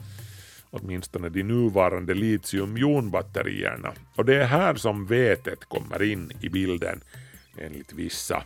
Åtminstone 0.70 1.28
de 1.28 1.42
nuvarande 1.42 2.14
litiumjonbatterierna. 2.14 3.92
Och 4.16 4.24
det 4.24 4.42
är 4.42 4.46
här 4.46 4.74
som 4.74 5.06
vetet 5.06 5.64
kommer 5.64 6.02
in 6.02 6.32
i 6.40 6.48
bilden, 6.48 7.00
enligt 7.58 7.92
vissa. 7.92 8.42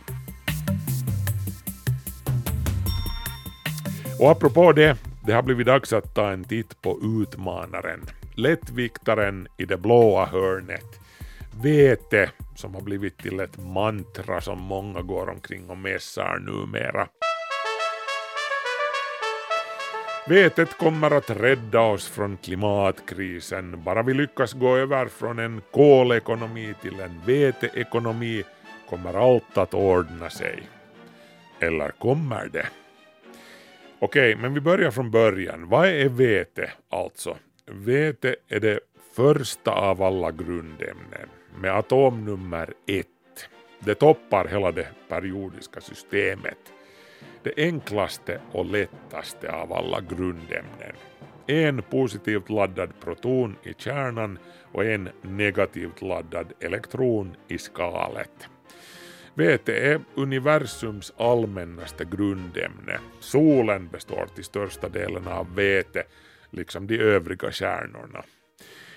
Och 4.21 4.31
apropå 4.31 4.71
det, 4.71 4.97
det 5.25 5.33
har 5.33 5.41
blivit 5.41 5.67
dags 5.67 5.93
att 5.93 6.15
ta 6.15 6.31
en 6.31 6.43
titt 6.43 6.81
på 6.81 6.99
utmanaren. 7.03 7.99
Lättviktaren 8.35 9.47
i 9.57 9.65
det 9.65 9.77
blåa 9.77 10.25
hörnet. 10.25 10.99
Vete 11.63 12.29
som 12.55 12.75
har 12.75 12.81
blivit 12.81 13.17
till 13.17 13.39
ett 13.39 13.57
mantra 13.57 14.41
som 14.41 14.61
många 14.61 15.01
går 15.01 15.29
omkring 15.29 15.69
och 15.69 15.77
mässar 15.77 16.39
numera. 16.39 17.07
Vetet 20.27 20.77
kommer 20.77 21.11
att 21.11 21.29
rädda 21.29 21.81
oss 21.81 22.07
från 22.07 22.37
klimatkrisen. 22.37 23.83
Bara 23.83 24.03
vi 24.03 24.13
lyckas 24.13 24.53
gå 24.53 24.77
över 24.77 25.05
från 25.05 25.39
en 25.39 25.61
kolekonomi 25.71 26.73
till 26.81 26.99
en 26.99 27.21
veteekonomi 27.25 28.43
kommer 28.89 29.33
allt 29.33 29.57
att 29.57 29.73
ordna 29.73 30.29
sig. 30.29 30.63
Eller 31.59 31.89
kommer 31.89 32.49
det? 32.51 32.80
Okej, 34.03 34.35
men 34.35 34.53
vi 34.53 34.61
börjar 34.61 34.91
från 34.91 35.11
början. 35.11 35.69
Vad 35.69 35.87
är 35.87 36.09
vete 36.09 36.71
alltså? 36.89 37.37
Vete 37.65 38.35
är 38.47 38.59
det 38.59 38.79
första 39.15 39.71
av 39.71 40.01
alla 40.01 40.31
grundämnen 40.31 41.29
med 41.59 41.77
atomnummer 41.77 42.73
1. 42.87 43.07
Det 43.79 43.95
toppar 43.95 44.47
hela 44.47 44.71
det 44.71 44.87
periodiska 45.09 45.81
systemet. 45.81 46.57
Det 47.43 47.53
enklaste 47.57 48.41
och 48.51 48.65
lättaste 48.65 49.51
av 49.51 49.73
alla 49.73 50.01
grundämnen. 50.01 50.95
En 51.47 51.81
positivt 51.81 52.49
laddad 52.49 52.89
proton 53.03 53.55
i 53.63 53.73
kärnan 53.77 54.39
och 54.71 54.85
en 54.85 55.09
negativt 55.21 56.01
laddad 56.01 56.53
elektron 56.59 57.35
i 57.47 57.57
skalet. 57.57 58.49
Vete 59.33 59.75
är 59.75 60.01
universums 60.15 61.13
allmännaste 61.17 62.05
grundämne. 62.05 62.99
Solen 63.19 63.87
består 63.87 64.27
till 64.35 64.43
största 64.43 64.89
delen 64.89 65.27
av 65.27 65.55
vete, 65.55 66.03
liksom 66.49 66.87
de 66.87 66.97
övriga 66.97 67.51
stjärnorna. 67.51 68.23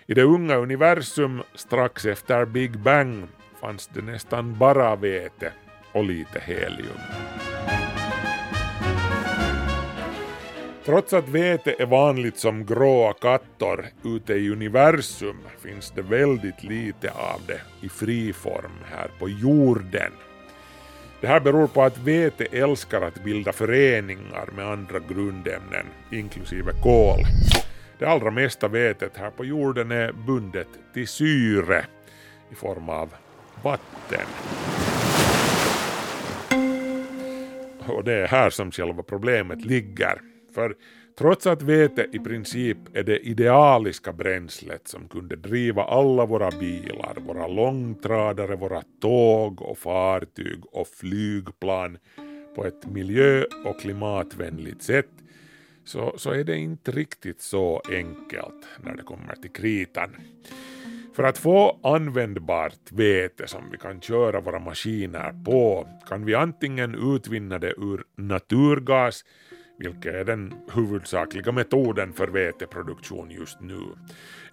I 0.07 0.15
det 0.15 0.23
unga 0.23 0.57
universum 0.57 1.43
strax 1.55 2.05
efter 2.05 2.45
Big 2.45 2.79
Bang 2.79 3.27
fanns 3.61 3.87
det 3.87 4.03
nästan 4.03 4.59
bara 4.59 4.97
vete 4.97 5.53
och 5.93 6.05
lite 6.05 6.41
helium. 6.41 6.99
Trots 10.85 11.13
att 11.13 11.29
vete 11.29 11.75
är 11.79 11.87
vanligt 11.87 12.39
som 12.39 12.67
gråa 12.67 13.13
kattor 13.13 13.87
ute 14.05 14.35
i 14.35 14.51
universum 14.51 15.37
finns 15.59 15.91
det 15.91 16.03
väldigt 16.03 16.63
lite 16.63 17.11
av 17.11 17.41
det 17.47 17.61
i 17.81 17.89
fri 17.89 18.33
form 18.33 18.79
här 18.91 19.11
på 19.19 19.29
jorden. 19.29 20.13
Det 21.21 21.27
här 21.27 21.41
beror 21.41 21.67
på 21.67 21.83
att 21.83 21.99
vete 21.99 22.47
älskar 22.53 23.03
att 23.03 23.25
bilda 23.25 23.53
föreningar 23.53 24.49
med 24.57 24.67
andra 24.67 24.99
grundämnen, 24.99 25.87
inklusive 26.11 26.73
kol. 26.83 27.21
Det 27.99 28.07
allra 28.07 28.31
mesta 28.31 28.69
vetet 28.69 29.17
här 29.17 29.31
på 29.31 29.45
jorden 29.45 29.91
är 29.91 30.13
bundet 30.13 30.69
till 30.95 31.09
syre 31.09 31.85
i 32.51 32.55
form 32.55 32.89
av 32.89 33.15
vatten. 33.63 34.27
Och 37.87 38.05
det 38.05 38.15
är 38.15 38.27
här 38.27 38.51
som 38.51 38.71
själva 38.71 39.03
problemet 39.03 39.65
ligger. 39.65 40.34
För 40.55 40.77
trots 41.19 41.47
att 41.47 41.63
vete 41.63 42.07
i 42.13 42.19
princip 42.19 42.79
är 42.93 43.03
det 43.03 43.19
idealiska 43.19 44.13
bränslet 44.13 44.89
som 44.89 45.09
kunde 45.09 45.37
driva 45.37 45.85
alla 45.85 46.27
våra 46.27 46.51
bilar, 46.51 47.17
våra 47.27 47.47
långtradare, 47.47 48.57
våra 48.57 48.83
tåg 49.01 49.63
och 49.63 49.79
fartyg 49.79 50.67
och 50.73 50.89
flygplan 50.89 51.99
på 52.55 52.65
ett 52.65 52.87
miljö 52.87 53.45
och 53.65 53.81
klimatvänligt 53.81 54.83
sätt 54.83 55.11
så, 55.85 56.15
så 56.17 56.31
är 56.31 56.45
det 56.45 56.57
inte 56.57 56.91
riktigt 56.91 57.41
så 57.41 57.83
enkelt 57.91 58.67
när 58.81 58.97
det 58.97 59.03
kommer 59.03 59.35
till 59.35 59.53
kritan. 59.53 60.17
För 61.15 61.23
att 61.23 61.39
få 61.39 61.81
användbart 61.83 62.93
vete 62.93 63.47
som 63.47 63.71
vi 63.71 63.79
kan 63.79 64.01
köra 64.01 64.41
våra 64.41 64.59
maskiner 64.59 65.45
på 65.45 65.89
kan 66.09 66.25
vi 66.25 66.35
antingen 66.35 67.15
utvinna 67.15 67.59
det 67.59 67.71
ur 67.71 68.05
naturgas 68.17 69.25
vilket 69.79 70.15
är 70.15 70.25
den 70.25 70.55
huvudsakliga 70.75 71.53
metoden 71.53 72.13
för 72.13 72.29
veteproduktion 72.29 73.31
just 73.31 73.61
nu. 73.61 73.81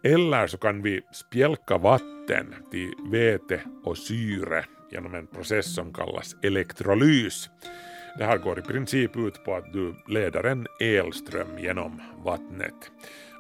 Eller 0.04 0.48
så 0.48 0.58
kan 0.58 0.82
vi 0.82 1.02
spjälka 1.14 1.78
vatten 1.78 2.56
till 2.72 2.94
vete 3.12 3.62
och 3.84 3.98
syre 3.98 4.66
genom 4.92 5.16
en 5.16 5.28
process 5.28 5.76
som 5.76 5.94
kallas 5.94 6.36
elektrolys. 6.44 7.50
Det 8.18 8.26
här 8.26 8.38
går 8.38 8.60
i 8.60 8.62
princip 8.62 9.18
ut 9.18 9.44
på 9.46 9.56
att 9.56 9.74
du 9.74 9.96
leder 10.08 10.44
en 10.44 10.68
elström 10.80 11.60
genom 11.60 12.02
vattnet. 12.24 12.92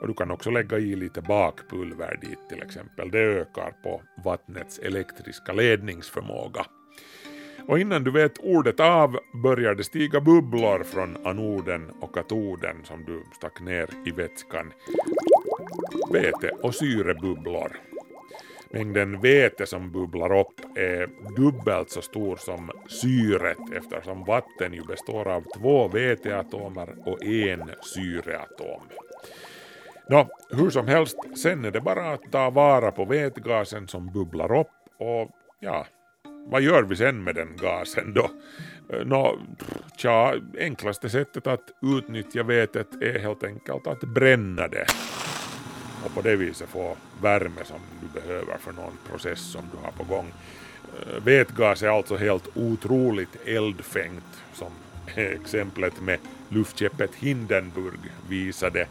Och 0.02 0.08
du 0.08 0.14
kan 0.14 0.32
också 0.32 0.50
lägga 0.50 0.78
i 0.78 0.96
lite 0.96 1.22
bakpulver 1.22 2.18
dit 2.22 2.50
till 2.50 2.62
exempel. 2.62 3.12
Det 3.12 3.20
ökar 3.20 3.72
på 3.84 4.02
vattnets 4.24 4.80
elektriska 4.80 5.54
ledningsförmåga. 5.54 6.66
Och 7.72 7.80
innan 7.80 8.04
du 8.04 8.12
vet 8.12 8.38
ordet 8.38 8.80
av 8.80 9.20
börjar 9.34 9.76
det 9.76 9.84
stiga 9.84 10.22
bubblor 10.22 10.84
från 10.84 11.26
anoden 11.26 11.92
och 12.02 12.16
katoden 12.16 12.76
som 12.84 13.06
du 13.06 13.24
stack 13.36 13.62
ner 13.62 13.90
i 14.06 14.12
vätskan. 14.12 14.74
Vete 16.12 16.50
och 16.64 16.76
syrebubblor. 16.76 17.78
Mängden 18.70 19.22
vete 19.22 19.66
som 19.66 19.92
bubblar 19.92 20.40
upp 20.40 20.78
är 20.78 21.10
dubbelt 21.36 21.92
så 21.92 22.02
stor 22.02 22.36
som 22.36 22.72
syret 22.88 23.58
eftersom 23.76 24.24
vatten 24.24 24.74
ju 24.74 24.84
består 24.84 25.28
av 25.28 25.44
två 25.58 25.88
veteatomer 25.88 26.90
och 27.06 27.24
en 27.24 27.72
syreatom. 27.82 28.82
Nå, 30.10 30.28
hur 30.50 30.70
som 30.70 30.88
helst, 30.88 31.18
sen 31.38 31.66
är 31.66 31.72
det 31.72 31.82
bara 31.82 32.14
att 32.14 32.32
ta 32.32 32.50
vara 32.50 32.92
på 32.92 33.06
vätgasen 33.06 33.88
som 33.88 34.12
bubblar 34.14 34.60
upp 34.60 34.68
och 34.98 35.30
ja, 35.60 35.86
vad 36.46 36.62
gör 36.62 36.84
vi 36.84 36.96
sen 36.96 37.24
med 37.24 37.36
den 37.36 37.58
gasen 37.58 38.14
då? 38.14 38.32
Eh, 38.90 39.06
Nå, 39.06 39.40
tja, 39.98 40.36
enklaste 40.60 41.10
sättet 41.10 41.48
att 41.48 41.72
utnyttja 41.82 42.44
vetet 42.44 43.02
är 43.02 43.20
helt 43.20 43.44
enkelt 43.44 43.88
att 43.88 44.00
bränna 44.00 44.68
det 44.68 44.86
och 46.06 46.14
på 46.14 46.22
det 46.22 46.36
viset 46.36 46.70
få 46.70 46.98
värme 47.22 47.64
som 47.64 47.80
du 48.02 48.20
behöver 48.22 48.58
för 48.58 48.72
någon 48.72 48.98
process 49.10 49.40
som 49.40 49.62
du 49.72 49.78
har 49.86 49.92
på 49.92 50.04
gång. 50.04 50.34
Eh, 51.00 51.24
Vätgas 51.24 51.84
är 51.84 51.88
alltså 51.88 52.16
helt 52.16 52.48
otroligt 52.58 53.48
eldfängt 53.48 54.44
som 54.54 54.72
exemplet 55.16 56.02
med 56.02 56.20
luftskeppet 56.50 57.16
Hindenburg 57.16 58.00
visade. 58.30 58.88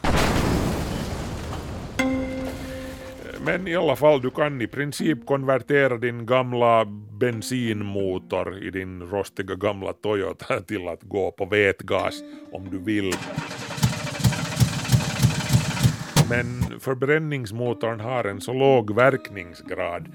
Men 3.44 3.68
i 3.68 3.76
alla 3.76 3.96
fall, 3.96 4.20
du 4.20 4.31
kan 4.31 4.61
i 4.61 4.66
princip 4.66 5.26
konvertera 5.26 5.96
din 5.96 6.26
gamla 6.26 6.85
bensinmotor 7.20 8.59
i 8.62 8.70
din 8.70 9.03
rostiga 9.03 9.55
gamla 9.55 9.92
Toyota 9.92 10.61
till 10.61 10.88
att 10.88 11.03
gå 11.03 11.31
på 11.31 11.44
vätgas 11.44 12.22
om 12.53 12.70
du 12.70 12.79
vill. 12.79 13.12
Men 16.31 16.81
förbränningsmotorn 16.81 18.00
har 18.00 18.24
en 18.24 18.40
så 18.40 18.53
låg 18.53 18.94
verkningsgrad 18.94 20.09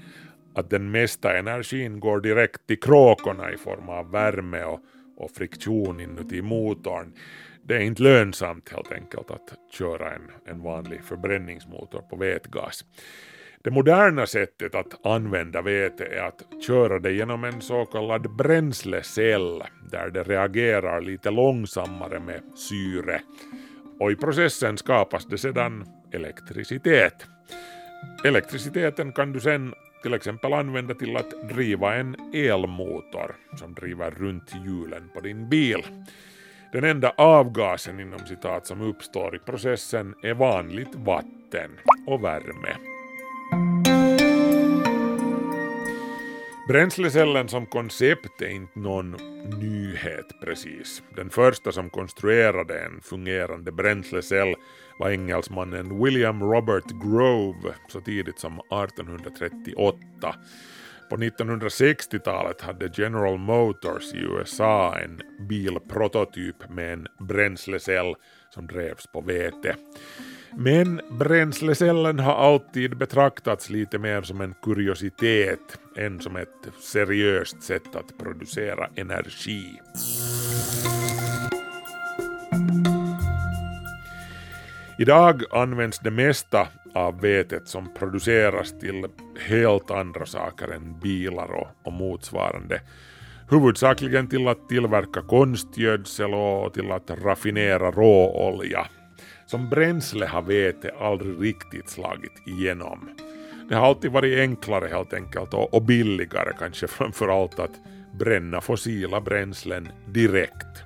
att 0.54 0.70
den 0.70 0.90
mesta 0.90 1.38
energin 1.38 2.00
går 2.00 2.20
direkt 2.20 2.66
till 2.66 2.80
kråkorna 2.80 3.52
i 3.52 3.56
form 3.56 3.88
av 3.88 4.10
värme 4.10 4.64
och, 4.64 4.80
och 5.16 5.30
friktion 5.30 6.00
inuti 6.00 6.42
motorn 6.42 7.12
det 7.68 7.76
är 7.76 7.80
inte 7.80 8.02
lönsamt 8.02 8.68
helt 8.68 8.92
enkelt 8.92 9.30
att 9.30 9.54
köra 9.72 10.14
en, 10.14 10.30
en 10.46 10.62
vanlig 10.62 11.04
förbränningsmotor 11.04 12.00
på 12.00 12.16
vätgas. 12.16 12.84
Det 13.64 13.70
moderna 13.70 14.26
sättet 14.26 14.74
att 14.74 15.06
använda 15.06 15.62
vete 15.62 16.04
är 16.04 16.22
att 16.22 16.62
köra 16.66 16.98
det 16.98 17.12
genom 17.12 17.44
en 17.44 17.60
så 17.60 17.84
kallad 17.84 18.36
bränslecell 18.36 19.62
där 19.90 20.10
det 20.10 20.22
reagerar 20.22 21.00
lite 21.00 21.30
långsammare 21.30 22.20
med 22.20 22.42
syre 22.56 23.20
och 24.00 24.12
i 24.12 24.16
processen 24.16 24.78
skapas 24.78 25.26
det 25.26 25.38
sedan 25.38 25.84
elektricitet. 26.12 27.26
Elektriciteten 28.24 29.12
kan 29.12 29.32
du 29.32 29.40
sen 29.40 29.74
till 30.02 30.14
exempel 30.14 30.52
använda 30.52 30.94
till 30.94 31.16
att 31.16 31.48
driva 31.48 31.94
en 31.94 32.16
elmotor 32.34 33.36
som 33.58 33.74
driver 33.74 34.10
runt 34.10 34.52
hjulen 34.66 35.08
på 35.14 35.20
din 35.20 35.48
bil. 35.48 35.84
Den 36.72 36.84
enda 36.84 37.10
avgasen 37.16 38.00
inom 38.00 38.26
citat 38.26 38.66
som 38.66 38.80
uppstår 38.80 39.36
i 39.36 39.38
processen 39.38 40.14
är 40.22 40.34
vanligt 40.34 40.94
vatten 40.94 41.70
och 42.06 42.24
värme. 42.24 42.76
Bränslecellen 46.68 47.48
som 47.48 47.66
koncept 47.66 48.42
är 48.42 48.48
inte 48.48 48.78
någon 48.78 49.10
nyhet 49.60 50.26
precis. 50.44 51.02
Den 51.16 51.30
första 51.30 51.72
som 51.72 51.90
konstruerade 51.90 52.78
en 52.80 53.00
fungerande 53.00 53.72
bränslecell 53.72 54.54
var 54.98 55.10
engelsmannen 55.10 56.04
William 56.04 56.42
Robert 56.42 56.84
Grove 57.02 57.74
så 57.88 58.00
tidigt 58.00 58.38
som 58.38 58.52
1838 58.52 60.34
på 61.08 61.16
1960-talet 61.16 62.60
hade 62.60 62.90
General 62.94 63.38
Motors 63.38 64.14
i 64.14 64.18
USA 64.18 64.98
en 64.98 65.22
bilprototyp 65.48 66.68
med 66.68 66.92
en 66.92 67.06
bränslecell 67.18 68.14
som 68.50 68.66
drevs 68.66 69.06
på 69.06 69.20
vete. 69.20 69.76
Men 70.52 71.00
bränslecellen 71.10 72.18
har 72.18 72.34
alltid 72.34 72.96
betraktats 72.96 73.70
lite 73.70 73.98
mer 73.98 74.22
som 74.22 74.40
en 74.40 74.54
kuriositet 74.62 75.78
än 75.96 76.20
som 76.20 76.36
ett 76.36 76.68
seriöst 76.80 77.62
sätt 77.62 77.96
att 77.96 78.18
producera 78.18 78.88
energi. 78.96 79.80
Idag 84.98 85.42
används 85.50 85.98
det 85.98 86.10
mesta 86.10 86.68
av 86.96 87.20
vetet 87.20 87.68
som 87.68 87.94
produceras 87.94 88.78
till 88.80 89.06
helt 89.48 89.90
andra 89.90 90.26
saker 90.26 90.68
än 90.68 91.00
bilar 91.00 91.54
och, 91.54 91.68
och 91.82 91.92
motsvarande. 91.92 92.80
Huvudsakligen 93.50 94.28
till 94.28 94.48
att 94.48 94.68
tillverka 94.68 95.22
konstgödsel 95.22 96.34
och 96.34 96.74
till 96.74 96.92
att 96.92 97.10
raffinera 97.10 97.90
råolja. 97.90 98.86
Som 99.46 99.68
bränsle 99.68 100.26
har 100.26 100.42
vete 100.42 100.94
aldrig 101.00 101.42
riktigt 101.42 101.88
slagit 101.90 102.42
igenom. 102.46 103.10
Det 103.68 103.74
har 103.74 103.86
alltid 103.86 104.12
varit 104.12 104.38
enklare 104.38 104.88
helt 104.88 105.14
enkelt 105.14 105.54
och, 105.54 105.74
och 105.74 105.82
billigare 105.82 106.52
kanske 106.58 106.86
framför 106.88 107.42
allt 107.42 107.58
att 107.58 107.80
bränna 108.18 108.60
fossila 108.60 109.20
bränslen 109.20 109.88
direkt. 110.06 110.82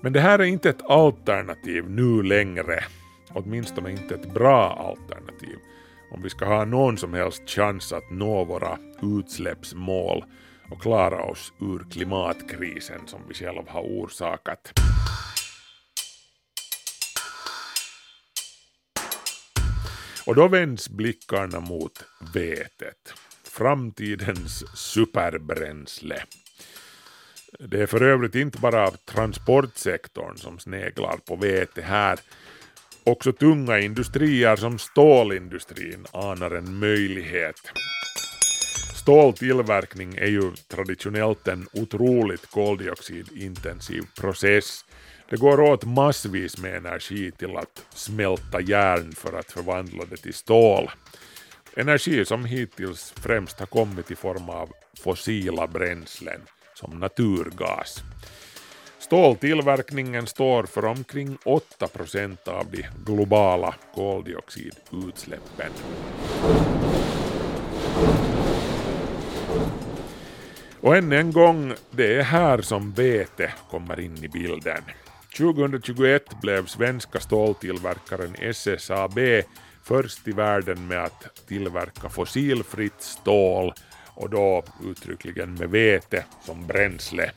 Men 0.00 0.12
det 0.12 0.20
här 0.20 0.38
är 0.38 0.44
inte 0.44 0.70
ett 0.70 0.90
alternativ 0.90 1.90
nu 1.90 2.22
längre, 2.22 2.84
åtminstone 3.34 3.90
inte 3.90 4.14
ett 4.14 4.34
bra 4.34 4.72
alternativ, 4.72 5.58
om 6.10 6.22
vi 6.22 6.30
ska 6.30 6.44
ha 6.44 6.64
någon 6.64 6.96
som 6.98 7.14
helst 7.14 7.42
chans 7.50 7.92
att 7.92 8.10
nå 8.10 8.44
våra 8.44 8.78
utsläppsmål 9.02 10.24
och 10.70 10.82
klara 10.82 11.22
oss 11.22 11.52
ur 11.60 11.86
klimatkrisen 11.90 13.06
som 13.06 13.20
vi 13.28 13.34
själva 13.34 13.72
har 13.72 13.82
orsakat. 13.82 14.72
Och 20.26 20.34
då 20.34 20.48
vänds 20.48 20.88
blickarna 20.88 21.60
mot 21.60 22.04
vetet, 22.34 23.14
framtidens 23.44 24.76
superbränsle. 24.76 26.22
Det 27.58 27.82
är 27.82 27.86
för 27.86 28.02
övrigt 28.02 28.34
inte 28.34 28.58
bara 28.58 28.90
transportsektorn 28.90 30.36
som 30.36 30.58
sneglar 30.58 31.16
på 31.16 31.36
vete 31.36 31.82
här. 31.82 32.18
Också 33.06 33.32
tunga 33.32 33.78
industrier 33.78 34.56
som 34.56 34.78
stålindustrin 34.78 36.06
anar 36.12 36.50
en 36.50 36.78
möjlighet. 36.78 37.60
Ståltillverkning 38.94 40.14
är 40.14 40.26
ju 40.26 40.52
traditionellt 40.68 41.48
en 41.48 41.66
otroligt 41.72 42.50
koldioxidintensiv 42.50 44.02
process. 44.20 44.84
Det 45.30 45.36
går 45.36 45.60
åt 45.60 45.84
massvis 45.84 46.58
med 46.58 46.76
energi 46.76 47.30
till 47.30 47.56
att 47.56 47.86
smälta 47.94 48.60
järn 48.60 49.12
för 49.12 49.38
att 49.38 49.52
förvandla 49.52 50.04
det 50.04 50.16
till 50.16 50.34
stål. 50.34 50.90
Energi 51.76 52.24
som 52.24 52.44
hittills 52.44 53.14
främst 53.16 53.58
har 53.60 53.66
kommit 53.66 54.10
i 54.10 54.16
form 54.16 54.48
av 54.48 54.72
fossila 55.00 55.66
bränslen 55.66 56.40
som 56.74 56.98
naturgas. 56.98 58.02
Ståltillverkningen 59.04 60.26
står 60.26 60.64
för 60.64 60.84
omkring 60.84 61.38
8 61.44 61.88
procent 61.88 62.48
av 62.48 62.66
de 62.70 62.84
globala 63.06 63.74
koldioxidutsläppen. 63.94 65.70
Och 70.80 70.96
än 70.96 71.12
en 71.12 71.32
gång, 71.32 71.72
det 71.90 72.16
är 72.16 72.22
här 72.22 72.60
som 72.60 72.92
vete 72.92 73.52
kommer 73.70 74.00
in 74.00 74.24
i 74.24 74.28
bilden. 74.28 74.82
2021 75.36 76.40
blev 76.40 76.66
svenska 76.66 77.20
ståltillverkaren 77.20 78.34
SSAB 78.38 79.18
först 79.82 80.28
i 80.28 80.32
världen 80.32 80.86
med 80.86 81.04
att 81.04 81.46
tillverka 81.48 82.08
fossilfritt 82.08 83.02
stål 83.02 83.72
och 84.14 84.30
då 84.30 84.64
uttryckligen 84.84 85.54
med 85.54 85.70
vete 85.70 86.24
som 86.46 86.66
bränsle. 86.66 87.30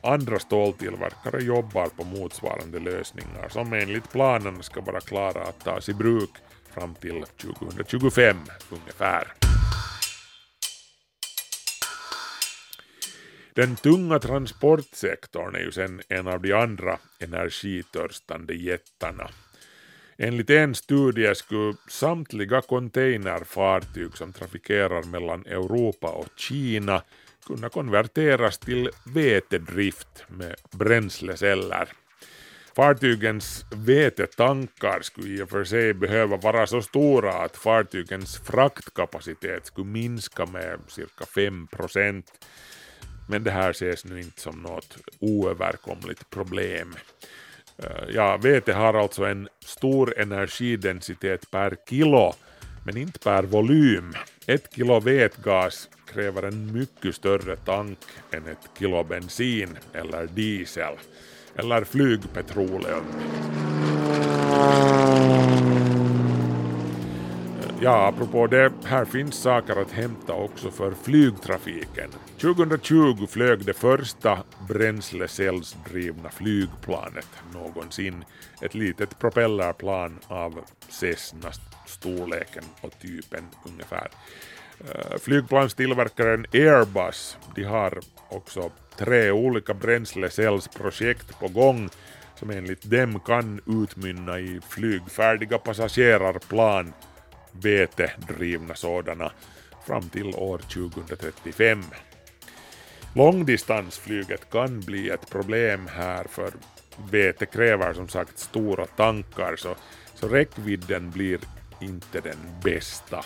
Andra 0.00 0.38
ståltillverkare 0.38 1.42
jobbar 1.42 1.86
på 1.86 2.04
motsvarande 2.04 2.78
lösningar 2.78 3.48
som 3.48 3.72
enligt 3.72 4.12
planen 4.12 4.62
ska 4.62 4.80
vara 4.80 5.00
klara 5.00 5.42
att 5.42 5.60
tas 5.64 5.88
i 5.88 5.94
bruk 5.94 6.30
fram 6.74 6.94
till 6.94 7.24
2025 7.36 8.36
ungefär. 8.70 9.32
Den 13.54 13.76
tunga 13.76 14.18
transportsektorn 14.18 15.54
är 15.54 15.60
ju 15.60 15.72
sen 15.72 16.02
en 16.08 16.28
av 16.28 16.42
de 16.42 16.52
andra 16.52 16.98
energitörstande 17.18 18.54
jättarna. 18.54 19.30
Enligt 20.18 20.50
en 20.50 20.74
studie 20.74 21.34
skulle 21.34 21.74
samtliga 21.88 22.60
containerfartyg 22.60 24.16
som 24.16 24.32
trafikerar 24.32 25.02
mellan 25.02 25.46
Europa 25.46 26.08
och 26.08 26.28
Kina 26.36 27.02
kunna 27.48 27.68
konverteras 27.68 28.58
till 28.58 28.90
vetedrift 29.04 30.24
med 30.28 30.54
bränsleceller. 30.70 31.88
Fartygens 32.76 33.64
vetetankar 33.70 35.00
skulle 35.02 35.28
i 35.28 35.42
och 35.42 35.50
för 35.50 35.64
sig 35.64 35.94
behöva 35.94 36.36
vara 36.36 36.66
så 36.66 36.82
stora 36.82 37.32
att 37.32 37.56
fartygens 37.56 38.38
fraktkapacitet 38.38 39.66
skulle 39.66 39.86
minska 39.86 40.46
med 40.46 40.78
cirka 40.88 41.26
5 41.34 41.66
procent. 41.66 42.46
Men 43.28 43.44
det 43.44 43.50
här 43.50 43.70
ses 43.70 44.04
nu 44.04 44.20
inte 44.20 44.40
som 44.40 44.62
något 44.62 44.96
oöverkomligt 45.20 46.30
problem. 46.30 46.94
Eh, 47.78 48.14
ja, 48.14 48.36
vete 48.36 48.72
har 48.72 48.94
alltså 48.94 49.24
en 49.24 49.48
stor 49.64 50.18
energidensitet 50.18 51.50
per 51.50 51.76
kilo, 51.88 52.34
men 52.84 52.96
inte 52.96 53.18
per 53.18 53.42
volym. 53.42 54.14
Ett 54.48 54.74
kilo 54.74 55.00
vätgas 55.00 55.88
kräver 56.06 56.42
en 56.42 56.72
mycket 56.72 57.14
större 57.14 57.56
tank 57.56 57.98
än 58.30 58.46
ett 58.46 58.70
kilo 58.78 59.04
bensin 59.04 59.78
eller 59.92 60.26
diesel 60.26 60.94
eller 61.56 61.84
flygpetroleum. 61.84 63.04
Ja, 67.80 68.08
apropå 68.08 68.46
det, 68.46 68.72
här 68.84 69.04
finns 69.04 69.34
saker 69.34 69.76
att 69.82 69.90
hämta 69.90 70.32
också 70.32 70.70
för 70.70 70.92
flygtrafiken. 71.02 72.10
2020 72.40 73.26
flög 73.26 73.64
det 73.64 73.74
första 73.74 74.38
bränslecellsdrivna 74.68 76.30
flygplanet 76.30 77.28
någonsin. 77.54 78.24
Ett 78.62 78.74
litet 78.74 79.18
propellerplan 79.18 80.18
av 80.28 80.64
storleken 81.88 82.64
och 82.80 82.98
typen 82.98 83.44
ungefär. 83.64 84.08
Eh, 84.80 85.18
Flygplanstillverkaren 85.18 86.46
Airbus, 86.52 87.38
de 87.54 87.64
har 87.64 87.98
också 88.28 88.70
tre 88.96 89.30
olika 89.30 89.74
bränslecellsprojekt 89.74 91.38
på 91.38 91.48
gång 91.48 91.88
som 92.34 92.50
enligt 92.50 92.90
dem 92.90 93.20
kan 93.20 93.60
utmynna 93.66 94.38
i 94.38 94.60
flygfärdiga 94.68 95.58
passagerarplan 95.58 96.92
vetedrivna 97.52 98.74
sådana 98.74 99.32
fram 99.86 100.08
till 100.08 100.34
år 100.34 100.58
2035. 100.58 101.82
Långdistansflyget 103.14 104.50
kan 104.50 104.80
bli 104.80 105.10
ett 105.10 105.30
problem 105.30 105.88
här 105.94 106.24
för 106.24 106.50
vete 107.10 107.46
kräver 107.46 107.92
som 107.92 108.08
sagt 108.08 108.38
stora 108.38 108.86
tankar 108.86 109.56
så, 109.56 109.74
så 110.14 110.28
räckvidden 110.28 111.10
blir 111.10 111.38
inte 111.80 112.20
den 112.20 112.38
bästa. 112.64 113.24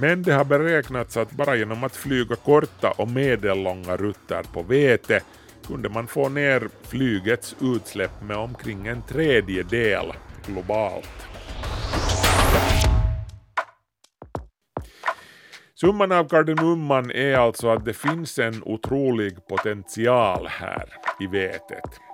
Men 0.00 0.22
det 0.22 0.32
har 0.32 0.44
beräknats 0.44 1.16
att 1.16 1.30
bara 1.30 1.56
genom 1.56 1.84
att 1.84 1.96
flyga 1.96 2.36
korta 2.36 2.90
och 2.90 3.08
medellånga 3.08 3.96
rutter 3.96 4.42
på 4.52 4.62
vete 4.62 5.20
kunde 5.66 5.88
man 5.88 6.06
få 6.06 6.28
ner 6.28 6.68
flygets 6.82 7.56
utsläpp 7.60 8.22
med 8.22 8.36
omkring 8.36 8.86
en 8.86 9.02
tredjedel 9.02 10.12
globalt. 10.46 11.26
Summan 15.74 16.12
av 16.12 16.28
kardemumman 16.28 17.10
är 17.10 17.34
alltså 17.34 17.68
att 17.68 17.84
det 17.84 17.94
finns 17.94 18.38
en 18.38 18.62
otrolig 18.62 19.46
potential 19.48 20.46
här 20.46 20.88
i 21.20 21.26
vetet. 21.26 22.09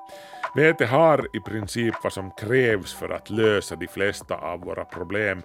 Vete 0.56 0.86
har 0.86 1.28
i 1.32 1.40
princip 1.40 1.94
vad 2.02 2.12
som 2.12 2.30
krävs 2.30 2.94
för 2.94 3.08
att 3.08 3.30
lösa 3.30 3.76
de 3.76 3.88
flesta 3.88 4.34
av 4.34 4.60
våra 4.60 4.84
problem 4.84 5.42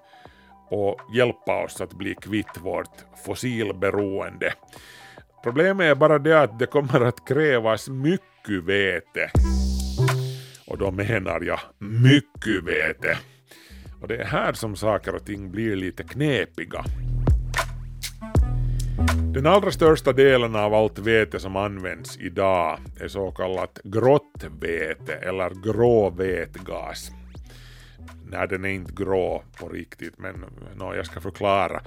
och 0.69 0.99
hjälpa 1.15 1.63
oss 1.63 1.81
att 1.81 1.93
bli 1.93 2.15
kvitt 2.21 2.57
vårt 2.61 3.05
fossilberoende. 3.25 4.53
Problemet 5.43 5.91
är 5.91 5.95
bara 5.95 6.19
det 6.19 6.41
att 6.41 6.59
det 6.59 6.65
kommer 6.65 7.01
att 7.01 7.27
krävas 7.27 7.89
mycket 7.89 8.63
vete. 8.63 9.31
Och 10.67 10.77
då 10.77 10.91
menar 10.91 11.41
jag 11.41 11.59
mycket 11.79 12.63
vete. 12.63 13.17
Och 14.01 14.07
det 14.07 14.17
är 14.17 14.25
här 14.25 14.53
som 14.53 14.75
saker 14.75 15.15
och 15.15 15.25
ting 15.25 15.51
blir 15.51 15.75
lite 15.75 16.03
knepiga. 16.03 16.83
Den 19.13 19.45
allra 19.45 19.71
största 19.71 20.13
delen 20.13 20.55
av 20.55 20.73
allt 20.73 20.99
vete 20.99 21.39
som 21.39 21.55
används 21.55 22.17
idag 22.17 22.79
är 22.99 23.07
så 23.07 23.31
kallat 23.31 23.79
grått 23.83 24.45
vete 24.61 25.13
eller 25.13 25.49
grå 25.63 26.09
vätgas. 26.09 27.11
Nej, 28.31 28.47
den 28.47 28.65
är 28.65 28.69
inte 28.69 28.93
grå 28.93 29.43
på 29.59 29.69
riktigt, 29.69 30.13
men 30.17 30.45
no, 30.75 30.95
jag 30.95 31.05
ska 31.05 31.21
förklara. 31.21 31.81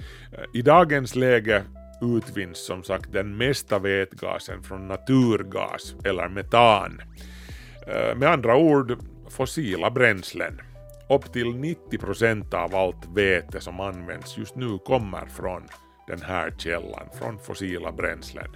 I 0.53 0.61
dagens 0.61 1.15
läge 1.15 1.63
utvinns 2.01 2.65
som 2.65 2.83
sagt 2.83 3.13
den 3.13 3.37
mesta 3.37 3.79
vätgasen 3.79 4.63
från 4.63 4.87
naturgas 4.87 5.95
eller 6.03 6.29
metan. 6.29 7.01
Eh, 7.87 8.17
med 8.17 8.29
andra 8.29 8.57
ord, 8.57 8.97
fossila 9.29 9.91
bränslen. 9.91 10.61
Upp 11.09 11.33
till 11.33 11.55
90 11.55 11.97
procent 11.97 12.53
av 12.53 12.75
allt 12.75 13.07
vete 13.15 13.61
som 13.61 13.79
används 13.79 14.37
just 14.37 14.55
nu 14.55 14.77
kommer 14.77 15.25
från 15.25 15.63
den 16.07 16.21
här 16.21 16.53
källan, 16.57 17.09
från 17.19 17.39
fossila 17.39 17.91
bränslen. 17.91 18.47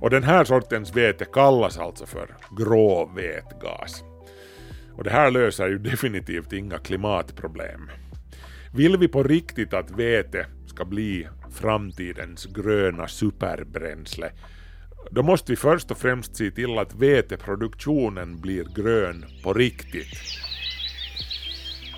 Och 0.00 0.10
den 0.10 0.22
här 0.22 0.44
sortens 0.44 0.96
vete 0.96 1.24
kallas 1.24 1.78
alltså 1.78 2.06
för 2.06 2.36
grå 2.58 3.10
vätgas. 3.16 4.04
Och 4.96 5.04
det 5.04 5.10
här 5.10 5.30
löser 5.30 5.68
ju 5.68 5.78
definitivt 5.78 6.52
inga 6.52 6.78
klimatproblem. 6.78 7.90
Vill 8.74 8.96
vi 8.96 9.08
på 9.08 9.22
riktigt 9.22 9.74
att 9.74 9.90
vete 9.90 10.46
ska 10.66 10.84
bli 10.84 11.28
framtidens 11.50 12.46
gröna 12.46 13.08
superbränsle, 13.08 14.32
då 15.10 15.22
måste 15.22 15.52
vi 15.52 15.56
först 15.56 15.90
och 15.90 15.98
främst 15.98 16.36
se 16.36 16.50
till 16.50 16.78
att 16.78 16.94
veteproduktionen 16.94 18.40
blir 18.40 18.64
grön 18.64 19.24
på 19.42 19.52
riktigt. 19.52 20.18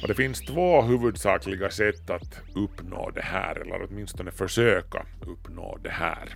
Och 0.02 0.08
det 0.08 0.14
finns 0.14 0.40
två 0.40 0.82
huvudsakliga 0.82 1.70
sätt 1.70 2.10
att 2.10 2.40
uppnå 2.54 3.10
det 3.14 3.24
här, 3.24 3.60
eller 3.60 3.86
åtminstone 3.90 4.30
försöka 4.30 5.06
uppnå 5.26 5.78
det 5.82 5.90
här. 5.90 6.34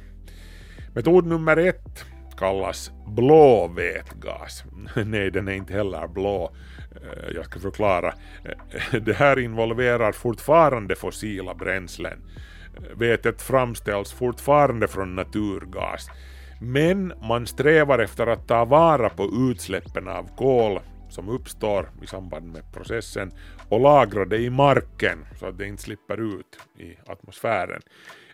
Metod 0.94 1.26
nummer 1.26 1.56
ett 1.56 2.04
kallas 2.36 2.90
blå 3.06 3.68
vätgas. 3.68 4.64
Nej, 5.06 5.30
den 5.30 5.48
är 5.48 5.52
inte 5.52 5.72
heller 5.72 6.08
blå. 6.08 6.52
Eh, 6.96 7.34
jag 7.34 7.44
ska 7.44 7.60
förklara. 7.60 8.14
Eh, 8.44 9.00
det 9.00 9.12
här 9.12 9.38
involverar 9.38 10.12
fortfarande 10.12 10.96
fossila 10.96 11.54
bränslen. 11.54 12.18
Eh, 12.76 12.98
Vetet 12.98 13.42
framställs 13.42 14.12
fortfarande 14.12 14.88
från 14.88 15.14
naturgas. 15.14 16.10
Men 16.60 17.12
man 17.22 17.46
strävar 17.46 17.98
efter 17.98 18.26
att 18.26 18.48
ta 18.48 18.64
vara 18.64 19.08
på 19.08 19.50
utsläppen 19.50 20.08
av 20.08 20.36
kol 20.36 20.80
som 21.12 21.28
uppstår 21.28 21.90
i 22.02 22.06
samband 22.06 22.52
med 22.52 22.72
processen 22.72 23.30
och 23.68 23.80
lagra 23.80 24.24
det 24.24 24.38
i 24.38 24.50
marken 24.50 25.24
så 25.40 25.46
att 25.46 25.58
det 25.58 25.66
inte 25.66 25.82
slipper 25.82 26.20
ut 26.20 26.58
i 26.78 27.10
atmosfären. 27.10 27.82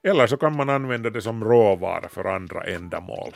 Eller 0.02 0.26
så 0.26 0.36
kan 0.36 0.56
man 0.56 0.70
använda 0.70 1.10
det 1.10 1.22
som 1.22 1.44
råvara 1.44 2.08
för 2.08 2.24
andra 2.24 2.62
ändamål. 2.64 3.32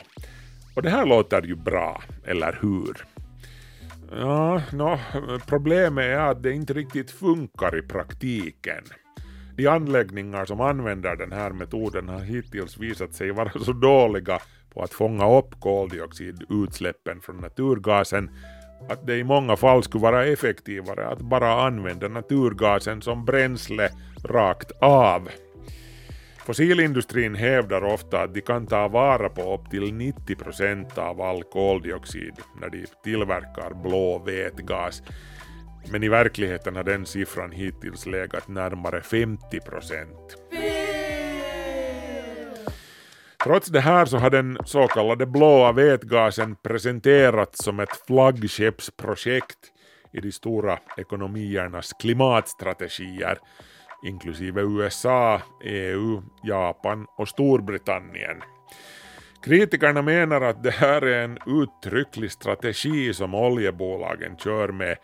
Och 0.75 0.81
det 0.81 0.89
här 0.89 1.05
låter 1.05 1.41
ju 1.41 1.55
bra, 1.55 2.03
eller 2.25 2.59
hur? 2.61 3.05
Ja, 4.11 4.61
no, 4.71 4.99
problemet 5.47 6.03
är 6.03 6.19
att 6.19 6.43
det 6.43 6.51
inte 6.51 6.73
riktigt 6.73 7.11
funkar 7.11 7.77
i 7.77 7.81
praktiken. 7.81 8.83
De 9.57 9.67
anläggningar 9.67 10.45
som 10.45 10.61
använder 10.61 11.15
den 11.15 11.31
här 11.31 11.51
metoden 11.51 12.09
har 12.09 12.19
hittills 12.19 12.77
visat 12.77 13.13
sig 13.13 13.31
vara 13.31 13.49
så 13.49 13.73
dåliga 13.73 14.39
på 14.73 14.81
att 14.81 14.93
fånga 14.93 15.37
upp 15.37 15.59
koldioxidutsläppen 15.59 17.21
från 17.21 17.37
naturgasen 17.37 18.29
att 18.89 19.07
det 19.07 19.17
i 19.17 19.23
många 19.23 19.55
fall 19.55 19.83
skulle 19.83 20.01
vara 20.01 20.25
effektivare 20.25 21.07
att 21.07 21.21
bara 21.21 21.65
använda 21.65 22.07
naturgasen 22.07 23.01
som 23.01 23.25
bränsle 23.25 23.89
rakt 24.23 24.71
av. 24.81 25.29
Fossilindustrin 26.45 27.35
hävdar 27.35 27.83
ofta 27.83 28.21
att 28.21 28.33
de 28.33 28.41
kan 28.41 28.67
ta 28.67 28.87
vara 28.87 29.29
på 29.29 29.53
upp 29.53 29.69
till 29.69 29.93
90 29.93 30.35
procent 30.35 30.97
av 30.97 31.21
all 31.21 31.43
koldioxid 31.43 32.33
när 32.61 32.69
de 32.69 32.85
tillverkar 33.03 33.73
blå 33.83 34.19
vätgas. 34.19 35.03
Men 35.91 36.03
i 36.03 36.09
verkligheten 36.09 36.75
har 36.75 36.83
den 36.83 37.05
siffran 37.05 37.51
hittills 37.51 38.05
legat 38.05 38.47
närmare 38.47 39.01
50 39.01 39.59
procent. 39.59 40.42
Trots 43.43 43.67
det 43.67 43.79
här 43.79 44.05
så 44.05 44.17
har 44.17 44.29
den 44.29 44.57
så 44.65 44.87
kallade 44.87 45.25
blåa 45.25 45.71
vätgasen 45.71 46.55
presenterats 46.55 47.63
som 47.63 47.79
ett 47.79 48.05
flaggskeppsprojekt 48.07 49.57
i 50.13 50.19
de 50.19 50.31
stora 50.31 50.79
ekonomiernas 50.97 51.93
klimatstrategier, 51.93 53.37
inklusive 54.05 54.61
USA, 54.61 55.41
EU, 55.63 56.23
Japan 56.43 57.05
och 57.17 57.27
Storbritannien. 57.27 58.41
Kritikerna 59.45 60.01
menar 60.01 60.41
att 60.41 60.63
det 60.63 60.71
här 60.71 61.01
är 61.01 61.23
en 61.23 61.37
uttrycklig 61.45 62.31
strategi 62.31 63.13
som 63.13 63.35
oljebolagen 63.35 64.37
kör 64.37 64.67
med. 64.67 64.97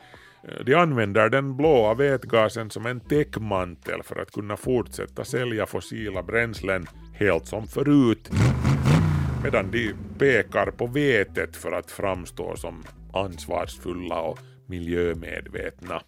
De 0.65 0.75
använder 0.75 1.29
den 1.29 1.57
blåa 1.57 1.93
vätgasen 1.93 2.69
som 2.69 2.85
en 2.85 2.99
täckmantel 2.99 4.03
för 4.03 4.21
att 4.21 4.31
kunna 4.31 4.57
fortsätta 4.57 5.23
sälja 5.23 5.65
fossila 5.65 6.23
bränslen 6.23 6.87
helt 7.19 7.47
som 7.47 7.67
förut, 7.67 8.29
medan 9.43 9.71
de 9.71 9.93
pekar 10.19 10.71
på 10.71 10.87
vetet 10.87 11.55
för 11.55 11.71
att 11.71 11.91
framstå 11.91 12.55
som 12.55 12.83
ansvarsfulla 13.13 14.21
och 14.21 14.39
miljömedvetna. 14.65 16.01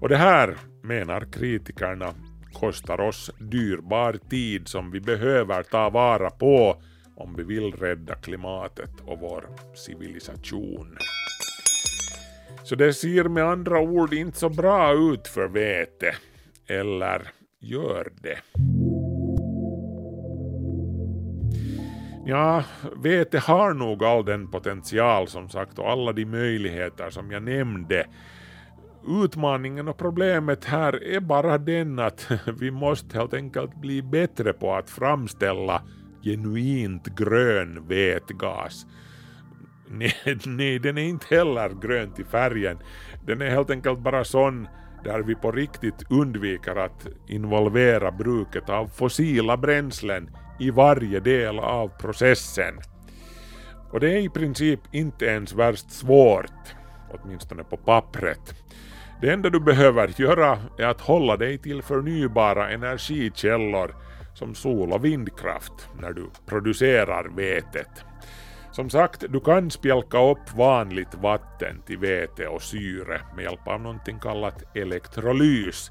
Och 0.00 0.08
det 0.08 0.16
här, 0.16 0.56
menar 0.82 1.32
kritikerna, 1.32 2.14
kostar 2.52 3.00
oss 3.00 3.30
dyrbar 3.38 4.18
tid 4.30 4.68
som 4.68 4.90
vi 4.90 5.00
behöver 5.00 5.62
ta 5.62 5.90
vara 5.90 6.30
på 6.30 6.82
om 7.16 7.34
vi 7.36 7.42
vill 7.42 7.72
rädda 7.72 8.14
klimatet 8.14 8.90
och 9.06 9.18
vår 9.18 9.44
civilisation. 9.74 10.96
Så 12.64 12.74
det 12.74 12.94
ser 12.94 13.24
med 13.24 13.44
andra 13.44 13.80
ord 13.80 14.14
inte 14.14 14.38
så 14.38 14.48
bra 14.48 14.92
ut 14.92 15.28
för 15.28 15.48
vete. 15.48 16.14
Eller 16.66 17.28
gör 17.60 18.12
det? 18.22 18.38
Ja, 22.24 22.64
vete 22.96 23.38
har 23.38 23.74
nog 23.74 24.04
all 24.04 24.24
den 24.24 24.48
potential 24.48 25.28
som 25.28 25.48
sagt 25.48 25.78
och 25.78 25.90
alla 25.90 26.12
de 26.12 26.24
möjligheter 26.24 27.10
som 27.10 27.30
jag 27.30 27.42
nämnde. 27.42 28.06
Utmaningen 29.24 29.88
och 29.88 29.98
problemet 29.98 30.64
här 30.64 31.04
är 31.04 31.20
bara 31.20 31.58
den 31.58 31.98
att 31.98 32.30
vi 32.60 32.70
måste 32.70 33.18
helt 33.18 33.34
enkelt 33.34 33.74
bli 33.74 34.02
bättre 34.02 34.52
på 34.52 34.74
att 34.74 34.90
framställa 34.90 35.82
genuint 36.22 37.06
grön 37.06 37.86
vätgas. 37.88 38.86
Nej, 39.88 40.14
nej, 40.46 40.78
den 40.78 40.98
är 40.98 41.02
inte 41.08 41.34
heller 41.34 41.68
grön 41.68 42.12
till 42.12 42.26
färgen. 42.26 42.78
Den 43.26 43.42
är 43.42 43.50
helt 43.50 43.70
enkelt 43.70 43.98
bara 43.98 44.24
sån 44.24 44.68
där 45.04 45.20
vi 45.20 45.34
på 45.34 45.52
riktigt 45.52 46.10
undviker 46.10 46.76
att 46.76 47.06
involvera 47.26 48.10
bruket 48.10 48.68
av 48.68 48.86
fossila 48.86 49.56
bränslen 49.56 50.30
i 50.60 50.70
varje 50.70 51.20
del 51.20 51.58
av 51.58 51.88
processen. 51.88 52.74
Och 53.90 54.00
det 54.00 54.12
är 54.12 54.18
i 54.18 54.28
princip 54.28 54.80
inte 54.92 55.24
ens 55.24 55.52
värst 55.52 55.90
svårt, 55.90 56.74
åtminstone 57.10 57.64
på 57.64 57.76
pappret. 57.76 58.54
Det 59.20 59.30
enda 59.30 59.50
du 59.50 59.60
behöver 59.60 60.20
göra 60.20 60.58
är 60.78 60.86
att 60.86 61.00
hålla 61.00 61.36
dig 61.36 61.58
till 61.58 61.82
förnybara 61.82 62.70
energikällor 62.70 63.94
som 64.34 64.54
sol 64.54 64.92
och 64.92 65.04
vindkraft 65.04 65.88
när 66.00 66.12
du 66.12 66.30
producerar 66.46 67.28
vetet. 67.36 68.04
Som 68.72 68.90
sagt, 68.90 69.24
du 69.28 69.40
kan 69.40 69.70
spjälka 69.70 70.30
upp 70.30 70.56
vanligt 70.56 71.14
vatten 71.14 71.82
till 71.86 71.98
vete 71.98 72.46
och 72.46 72.62
syre 72.62 73.20
med 73.36 73.44
hjälp 73.44 73.68
av 73.68 73.80
någonting 73.80 74.18
kallat 74.18 74.76
elektrolys 74.76 75.90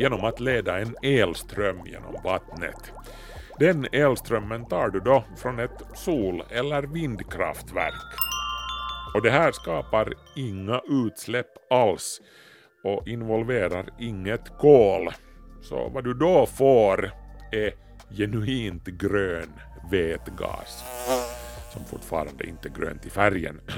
genom 0.00 0.24
att 0.24 0.40
leda 0.40 0.78
en 0.78 0.94
elström 1.02 1.86
genom 1.86 2.16
vattnet. 2.24 2.92
Den 3.58 3.86
elströmmen 3.92 4.66
tar 4.66 4.88
du 4.88 5.00
då 5.00 5.24
från 5.36 5.58
ett 5.58 5.82
sol 5.94 6.42
eller 6.50 6.82
vindkraftverk. 6.82 8.18
Och 9.14 9.22
det 9.22 9.30
här 9.30 9.52
skapar 9.52 10.14
inga 10.36 10.80
utsläpp 10.88 11.72
alls 11.72 12.20
och 12.84 13.08
involverar 13.08 13.88
inget 13.98 14.58
kol. 14.58 15.08
Så 15.62 15.88
vad 15.88 16.04
du 16.04 16.14
då 16.14 16.46
får 16.46 17.10
är 17.52 17.74
genuint 18.10 18.84
grön 18.84 19.52
vätgas 19.90 20.84
som 21.72 21.84
fortfarande 21.84 22.46
inte 22.46 22.68
är 22.68 22.72
grönt 22.72 23.06
i 23.06 23.10
färgen. 23.10 23.60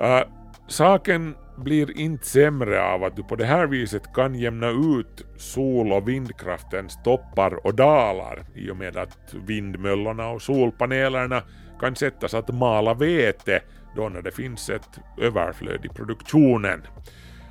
uh, 0.00 0.22
saken 0.68 1.34
blir 1.58 1.98
inte 1.98 2.26
sämre 2.26 2.82
av 2.82 3.04
att 3.04 3.16
du 3.16 3.22
på 3.22 3.36
det 3.36 3.44
här 3.44 3.66
viset 3.66 4.12
kan 4.14 4.34
jämna 4.34 4.68
ut 4.68 5.26
sol 5.36 5.92
och 5.92 6.08
vindkraftens 6.08 7.02
toppar 7.04 7.66
och 7.66 7.74
dalar 7.74 8.44
i 8.54 8.70
och 8.70 8.76
med 8.76 8.96
att 8.96 9.34
vindmöllorna 9.46 10.28
och 10.28 10.42
solpanelerna 10.42 11.42
kan 11.80 11.96
sättas 11.96 12.34
att 12.34 12.54
mala 12.54 12.94
vete 12.94 13.60
då 13.96 14.08
när 14.08 14.22
det 14.22 14.30
finns 14.30 14.70
ett 14.70 15.00
överflöd 15.18 15.84
i 15.84 15.88
produktionen. 15.88 16.82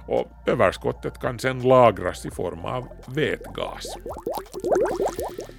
Och 0.07 0.31
överskottet 0.45 1.19
kan 1.19 1.39
sedan 1.39 1.59
lagras 1.61 2.25
i 2.25 2.31
form 2.31 2.65
av 2.65 2.87
vätgas. 3.07 3.97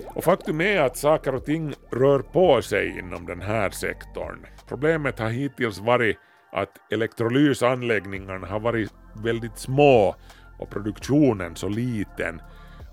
Och 0.06 0.24
faktum 0.24 0.60
är 0.60 0.80
att 0.80 0.96
saker 0.96 1.34
och 1.34 1.44
ting 1.44 1.74
rör 1.90 2.18
på 2.18 2.62
sig 2.62 2.98
inom 2.98 3.26
den 3.26 3.40
här 3.40 3.70
sektorn. 3.70 4.46
Problemet 4.68 5.18
har 5.18 5.30
hittills 5.30 5.78
varit 5.78 6.16
att 6.52 6.78
elektrolysanläggningarna 6.90 8.46
har 8.46 8.60
varit 8.60 8.92
väldigt 9.22 9.58
små 9.58 10.16
och 10.58 10.70
produktionen 10.70 11.56
så 11.56 11.68
liten 11.68 12.40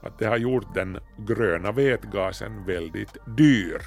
att 0.04 0.20
det 0.20 0.26
har 0.26 0.38
gjort 0.38 0.74
den 0.74 1.00
gröna 1.18 1.72
vätgasen 1.72 2.66
väldigt 2.66 3.18
dyr. 3.38 3.82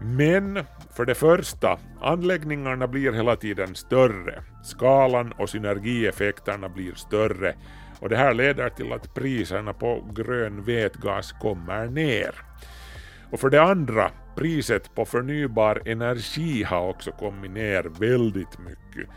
Men 0.00 0.64
för 0.96 1.04
det 1.04 1.14
första, 1.14 1.78
anläggningarna 2.00 2.86
blir 2.86 3.12
hela 3.12 3.36
tiden 3.36 3.74
större. 3.74 4.42
Skalan 4.64 5.32
och 5.32 5.48
synergieffekterna 5.48 6.68
blir 6.68 6.94
större 6.94 7.54
och 8.00 8.08
det 8.08 8.16
här 8.16 8.34
leder 8.34 8.68
till 8.68 8.92
att 8.92 9.14
priserna 9.14 9.72
på 9.72 10.04
grön 10.12 10.64
vätgas 10.64 11.32
kommer 11.32 11.86
ner. 11.86 12.34
Och 13.30 13.40
för 13.40 13.50
det 13.50 13.62
andra, 13.62 14.10
priset 14.34 14.94
på 14.94 15.04
förnybar 15.04 15.82
energi 15.84 16.62
har 16.62 16.88
också 16.88 17.12
kommit 17.12 17.50
ner 17.50 17.82
väldigt 17.82 18.58
mycket, 18.58 19.10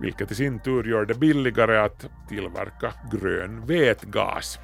vilket 0.00 0.30
i 0.30 0.34
sin 0.34 0.60
tur 0.60 0.84
gör 0.84 1.04
det 1.04 1.14
billigare 1.14 1.78
att 1.78 2.06
tillverka 2.28 2.92
grön 3.12 3.66
vätgas. 3.66 4.58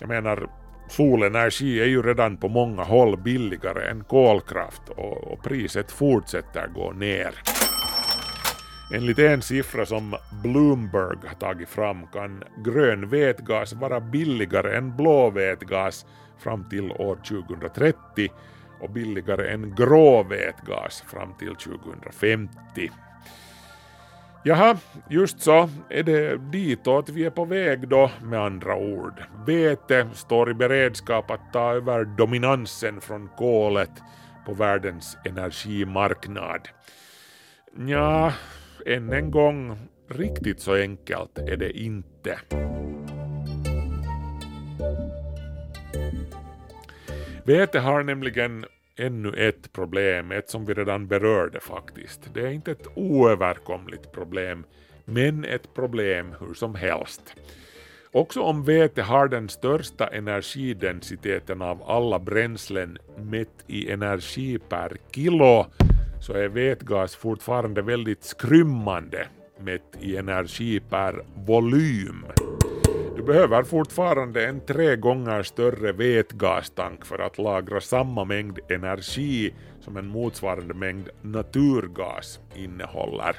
Jag 0.00 0.08
menar, 0.08 0.50
solenergi 0.88 1.80
är 1.80 1.86
ju 1.86 2.02
redan 2.02 2.36
på 2.36 2.48
många 2.48 2.82
håll 2.82 3.16
billigare 3.16 3.90
än 3.90 4.04
kolkraft 4.04 4.88
och, 4.88 5.32
och 5.32 5.42
priset 5.42 5.92
fortsätter 5.92 6.68
gå 6.74 6.92
ner. 6.92 7.34
Enligt 8.92 9.18
en 9.18 9.42
siffra 9.42 9.86
som 9.86 10.16
Bloomberg 10.42 11.18
har 11.26 11.34
tagit 11.34 11.68
fram 11.68 12.06
kan 12.06 12.44
grön 12.64 13.08
vätgas 13.08 13.72
vara 13.72 14.00
billigare 14.00 14.76
än 14.76 14.96
blå 14.96 15.30
vätgas 15.30 16.06
fram 16.38 16.68
till 16.68 16.92
år 16.92 17.16
2030 17.28 18.28
och 18.80 18.90
billigare 18.90 19.52
än 19.52 19.74
grå 19.74 20.22
vätgas 20.22 21.04
fram 21.06 21.34
till 21.38 21.54
2050. 21.56 22.90
Jaha, 24.44 24.76
just 25.08 25.40
så 25.40 25.70
är 25.88 26.02
det 26.02 26.36
ditåt 26.36 27.08
vi 27.08 27.24
är 27.24 27.30
på 27.30 27.44
väg 27.44 27.88
då 27.88 28.10
med 28.22 28.40
andra 28.40 28.76
ord. 28.76 29.22
Vete 29.46 30.08
står 30.14 30.50
i 30.50 30.54
beredskap 30.54 31.30
att 31.30 31.52
ta 31.52 31.72
över 31.74 32.04
dominansen 32.04 33.00
från 33.00 33.28
kolet 33.28 33.90
på 34.46 34.54
världens 34.54 35.16
energimarknad. 35.24 36.68
Ja, 37.86 38.32
än 38.86 39.12
en 39.12 39.30
gång, 39.30 39.78
riktigt 40.08 40.60
så 40.60 40.74
enkelt 40.74 41.38
är 41.38 41.56
det 41.56 41.78
inte. 41.78 42.38
Vete 47.44 47.78
har 47.78 48.02
nämligen 48.02 48.66
ännu 48.96 49.32
ett 49.32 49.72
problem, 49.72 50.30
ett 50.32 50.50
som 50.50 50.64
vi 50.64 50.74
redan 50.74 51.06
berörde 51.06 51.60
faktiskt. 51.60 52.34
Det 52.34 52.40
är 52.40 52.50
inte 52.50 52.70
ett 52.70 52.86
oöverkomligt 52.94 54.12
problem, 54.12 54.64
men 55.04 55.44
ett 55.44 55.74
problem 55.74 56.34
hur 56.40 56.54
som 56.54 56.74
helst. 56.74 57.34
Också 58.12 58.40
om 58.40 58.64
vete 58.64 59.02
har 59.02 59.28
den 59.28 59.48
största 59.48 60.06
energidensiteten 60.06 61.62
av 61.62 61.82
alla 61.82 62.18
bränslen 62.18 62.98
mätt 63.18 63.64
i 63.66 63.90
energi 63.90 64.58
per 64.58 64.96
kilo 65.14 65.66
så 66.20 66.32
är 66.32 66.48
vätgas 66.48 67.16
fortfarande 67.16 67.82
väldigt 67.82 68.24
skrymmande 68.24 69.26
mätt 69.62 69.96
i 70.00 70.16
energi 70.16 70.80
per 70.80 71.24
volym. 71.34 72.24
Du 73.16 73.22
behöver 73.22 73.62
fortfarande 73.62 74.46
en 74.46 74.60
tre 74.60 74.96
gånger 74.96 75.42
större 75.42 75.92
vätgastank 75.92 77.04
för 77.04 77.18
att 77.18 77.38
lagra 77.38 77.80
samma 77.80 78.24
mängd 78.24 78.58
energi 78.68 79.54
som 79.80 79.96
en 79.96 80.06
motsvarande 80.06 80.74
mängd 80.74 81.08
naturgas 81.22 82.40
innehåller. 82.54 83.36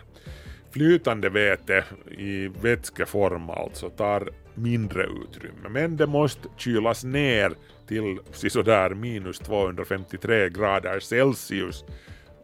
Flytande 0.71 1.29
väte 1.29 1.85
i 2.17 2.47
vätskeform 2.47 3.49
alltså 3.49 3.89
tar 3.89 4.29
mindre 4.55 5.03
utrymme, 5.03 5.69
men 5.69 5.97
det 5.97 6.07
måste 6.07 6.49
kylas 6.57 7.03
ner 7.03 7.53
till 7.87 8.19
sådär 8.33 8.89
minus 8.89 9.39
253 9.39 10.49
grader 10.49 10.99
Celsius 10.99 11.85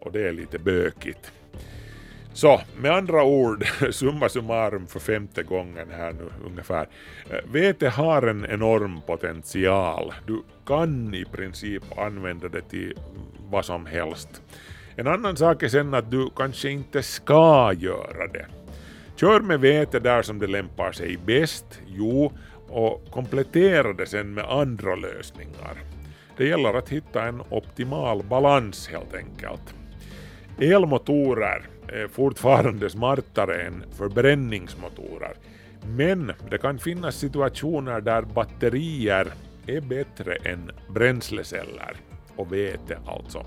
och 0.01 0.11
det 0.11 0.27
är 0.27 0.31
lite 0.31 0.59
bökigt. 0.59 1.31
Så 2.37 2.61
med 2.81 2.91
andra 2.91 3.23
ord, 3.23 3.65
summa 3.91 4.29
summarum 4.29 4.87
för 4.87 4.99
femte 4.99 5.43
gången 5.43 5.87
här 5.91 6.13
nu 6.13 6.29
ungefär. 6.45 6.87
Eh, 7.29 7.37
vete 7.51 7.89
har 7.89 8.21
en 8.21 8.45
enorm 8.45 9.01
potential. 9.05 10.13
Du 10.27 10.43
kan 10.65 11.13
i 11.13 11.25
princip 11.25 11.83
använda 11.97 12.47
det 12.47 12.61
till 12.61 12.93
vad 13.49 13.65
som 13.65 13.85
helst. 13.85 14.41
En 14.95 15.07
annan 15.07 15.37
sak 15.37 15.63
är 15.63 15.67
sen 15.67 15.93
att 15.93 16.11
du 16.11 16.29
kanske 16.35 16.69
inte 16.69 17.03
ska 17.03 17.73
göra 17.73 18.27
det. 18.27 18.45
Kör 19.15 19.39
med 19.39 19.59
vete 19.59 19.99
där 19.99 20.21
som 20.21 20.39
det 20.39 20.47
lämpar 20.47 20.91
sig 20.91 21.17
bäst, 21.25 21.81
jo, 21.87 22.31
och 22.67 23.11
komplettera 23.11 23.93
det 23.93 24.05
sen 24.05 24.33
med 24.33 24.45
andra 24.45 24.95
lösningar. 24.95 25.77
Det 26.37 26.47
gäller 26.47 26.73
att 26.73 26.89
hitta 26.89 27.23
en 27.23 27.41
optimal 27.49 28.23
balans 28.23 28.87
helt 28.87 29.15
enkelt. 29.15 29.75
Elmotorer 30.59 31.76
är 31.93 32.07
fortfarande 32.07 32.89
smartare 32.89 33.61
än 33.61 33.83
förbränningsmotorer. 33.97 35.33
Men 35.85 36.33
det 36.49 36.57
kan 36.57 36.79
finnas 36.79 37.15
situationer 37.15 38.01
där 38.01 38.21
batterier 38.21 39.27
är 39.67 39.81
bättre 39.81 40.35
än 40.35 40.71
bränsleceller 40.89 41.95
och 42.35 42.53
vete 42.53 42.99
alltså. 43.05 43.45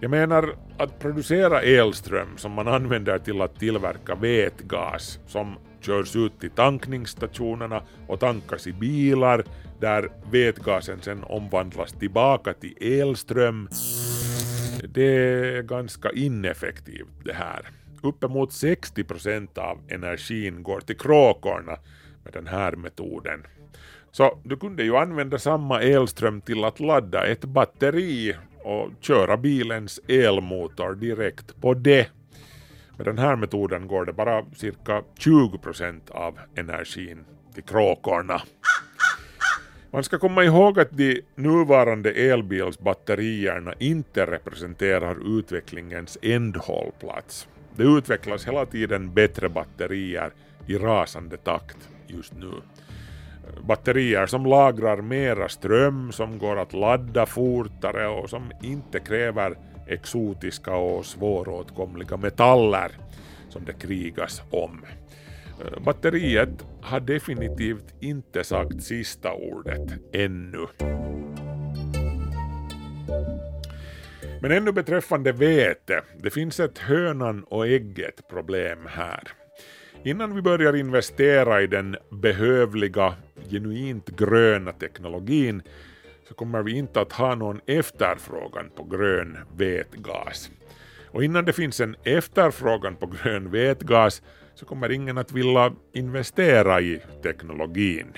Jag 0.00 0.10
menar 0.10 0.54
att 0.78 0.98
producera 0.98 1.62
elström 1.62 2.28
som 2.36 2.52
man 2.52 2.68
använder 2.68 3.18
till 3.18 3.40
att 3.40 3.58
tillverka 3.58 4.14
vätgas 4.14 5.18
som 5.26 5.54
körs 5.80 6.16
ut 6.16 6.40
till 6.40 6.50
tankningsstationerna 6.50 7.82
och 8.06 8.20
tankas 8.20 8.66
i 8.66 8.72
bilar 8.72 9.44
där 9.80 10.08
vätgasen 10.30 10.98
sen 11.00 11.24
omvandlas 11.24 11.92
tillbaka 11.92 12.52
till 12.52 12.76
elström 12.80 13.68
det 14.94 15.02
är 15.02 15.62
ganska 15.62 16.10
ineffektivt 16.10 17.24
det 17.24 17.32
här. 17.32 17.70
Uppemot 18.02 18.52
60 18.52 19.04
procent 19.04 19.58
av 19.58 19.78
energin 19.88 20.62
går 20.62 20.80
till 20.80 20.98
kråkorna 20.98 21.78
med 22.24 22.32
den 22.32 22.46
här 22.46 22.72
metoden. 22.72 23.46
Så 24.10 24.38
du 24.44 24.56
kunde 24.56 24.82
ju 24.82 24.96
använda 24.96 25.38
samma 25.38 25.82
elström 25.82 26.40
till 26.40 26.64
att 26.64 26.80
ladda 26.80 27.26
ett 27.26 27.44
batteri 27.44 28.36
och 28.64 28.90
köra 29.00 29.36
bilens 29.36 30.00
elmotor 30.08 30.94
direkt 30.94 31.60
på 31.60 31.74
det. 31.74 32.08
Med 32.96 33.06
den 33.06 33.18
här 33.18 33.36
metoden 33.36 33.88
går 33.88 34.04
det 34.04 34.12
bara 34.12 34.44
cirka 34.54 35.02
20 35.18 35.58
procent 35.58 36.10
av 36.10 36.38
energin 36.54 37.24
till 37.54 37.62
kråkorna. 37.62 38.42
Man 39.94 40.04
ska 40.04 40.18
komma 40.18 40.44
ihåg 40.44 40.80
att 40.80 40.90
de 40.90 41.20
nuvarande 41.34 42.10
elbilsbatterierna 42.10 43.74
inte 43.78 44.26
representerar 44.26 45.38
utvecklingens 45.38 46.18
ändhållplats. 46.22 47.48
Det 47.76 47.82
utvecklas 47.82 48.46
hela 48.46 48.66
tiden 48.66 49.14
bättre 49.14 49.48
batterier 49.48 50.32
i 50.66 50.78
rasande 50.78 51.36
takt 51.36 51.76
just 52.06 52.34
nu. 52.34 52.52
Batterier 53.66 54.26
som 54.26 54.46
lagrar 54.46 54.96
mera 54.96 55.48
ström, 55.48 56.12
som 56.12 56.38
går 56.38 56.58
att 56.58 56.72
ladda 56.72 57.26
fortare 57.26 58.08
och 58.08 58.30
som 58.30 58.52
inte 58.62 59.00
kräver 59.00 59.58
exotiska 59.86 60.74
och 60.74 61.06
svåråtkomliga 61.06 62.16
metaller 62.16 62.90
som 63.48 63.64
det 63.64 63.72
krigas 63.72 64.42
om. 64.50 64.84
Eh, 65.64 65.80
batteriet 65.80 66.66
har 66.82 67.00
definitivt 67.00 67.94
inte 68.00 68.44
sagt 68.44 68.82
sista 68.82 69.32
ordet 69.32 69.92
ännu. 70.12 70.66
Men 74.42 74.52
ännu 74.52 74.72
beträffande 74.72 75.32
vete, 75.32 76.02
det 76.22 76.30
finns 76.30 76.60
ett 76.60 76.78
hönan 76.78 77.44
och 77.44 77.66
ägget 77.66 78.28
problem 78.28 78.78
här. 78.86 79.22
Innan 80.04 80.34
vi 80.34 80.42
börjar 80.42 80.76
investera 80.76 81.62
i 81.62 81.66
den 81.66 81.96
behövliga, 82.10 83.14
genuint 83.50 84.08
gröna 84.08 84.72
teknologin 84.72 85.62
så 86.28 86.34
kommer 86.34 86.62
vi 86.62 86.72
inte 86.78 87.00
att 87.00 87.12
ha 87.12 87.34
någon 87.34 87.60
efterfrågan 87.66 88.70
på 88.76 88.84
grön 88.84 89.38
vätgas. 89.56 90.50
Och 91.06 91.24
innan 91.24 91.44
det 91.44 91.52
finns 91.52 91.80
en 91.80 91.96
efterfrågan 92.04 92.96
på 92.96 93.06
grön 93.06 93.50
vätgas 93.50 94.22
så 94.62 94.66
kommer 94.66 94.92
ingen 94.92 95.18
att 95.18 95.32
vilja 95.32 95.72
investera 95.92 96.80
i 96.80 97.00
teknologin. 97.22 98.12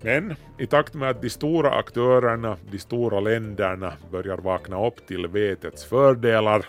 Men 0.00 0.34
i 0.58 0.66
takt 0.66 0.94
med 0.94 1.10
att 1.10 1.22
de 1.22 1.30
stora 1.30 1.70
aktörerna, 1.70 2.56
de 2.70 2.78
stora 2.78 3.20
länderna 3.20 3.92
börjar 4.10 4.36
vakna 4.36 4.86
upp 4.86 5.06
till 5.06 5.26
vetets 5.26 5.84
fördelar, 5.84 6.66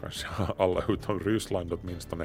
kanske 0.00 0.26
alla 0.58 0.84
utom 0.88 1.20
Ryssland 1.20 1.72
åtminstone, 1.72 2.24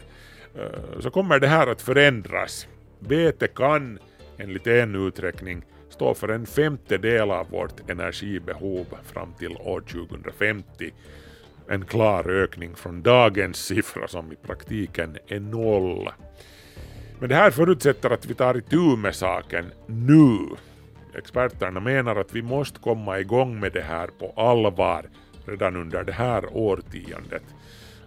eh, 0.56 1.00
så 1.00 1.10
kommer 1.10 1.40
det 1.40 1.48
här 1.48 1.68
att 1.68 1.82
förändras. 1.82 2.68
Vete 3.00 3.48
kan, 3.48 4.00
enligt 4.38 4.68
en 4.68 5.08
uträkning, 5.08 5.66
stå 5.90 6.14
för 6.14 6.30
en 6.30 6.46
femtedel 6.46 7.32
av 7.32 7.50
vårt 7.50 7.90
energibehov 7.90 8.86
fram 9.04 9.34
till 9.40 9.58
år 9.58 9.82
2050 9.82 10.92
en 11.68 11.86
klar 11.86 12.30
ökning 12.30 12.76
från 12.76 13.02
dagens 13.02 13.58
siffra 13.58 14.08
som 14.08 14.32
i 14.32 14.36
praktiken 14.36 15.18
är 15.28 15.40
noll. 15.40 16.10
Men 17.20 17.30
det 17.30 17.36
här 17.36 17.52
förutsätter 17.52 18.10
att 18.10 18.26
vi 18.26 18.34
tar 18.34 18.58
itu 18.58 18.98
med 18.98 19.16
saken 19.16 19.66
nu. 19.88 20.38
Experterna 21.18 21.80
menar 21.80 22.16
att 22.16 22.36
vi 22.36 22.42
måste 22.42 22.80
komma 22.80 23.20
igång 23.20 23.60
med 23.60 23.74
det 23.74 23.82
här 23.82 24.08
på 24.08 24.34
allvar 24.42 25.10
redan 25.46 25.76
under 25.76 26.04
det 26.04 26.12
här 26.12 26.58
årtiondet. 26.58 27.44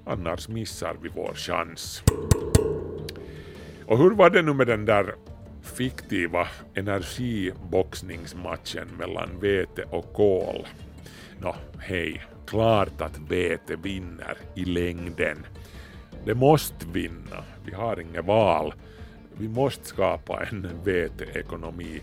Annars 0.05 0.49
missar 0.49 0.97
vi 1.03 1.09
vår 1.09 1.35
chans. 1.35 2.03
Och 3.87 3.99
hur 3.99 4.11
var 4.11 4.31
det 4.31 4.43
nu 4.43 4.55
med 4.55 4.67
den 4.67 4.85
där 4.85 5.15
fiktiva 5.63 6.49
energiboxningsmatchen 6.75 8.89
mellan 8.99 9.41
vete 9.41 9.85
och 9.91 10.13
kol? 10.13 10.67
Nå, 11.41 11.55
hej, 11.79 12.23
klart 12.47 13.01
att 13.01 13.18
vete 13.28 13.76
vinner 13.76 14.36
i 14.55 14.64
längden. 14.64 15.47
Det 16.24 16.34
måste 16.34 16.86
vinna, 16.92 17.44
vi 17.64 17.74
har 17.74 18.01
inget 18.01 18.24
val. 18.24 18.74
Vi 19.38 19.49
måste 19.49 19.84
skapa 19.84 20.44
en 20.51 20.68
veteekonomi. 20.84 22.01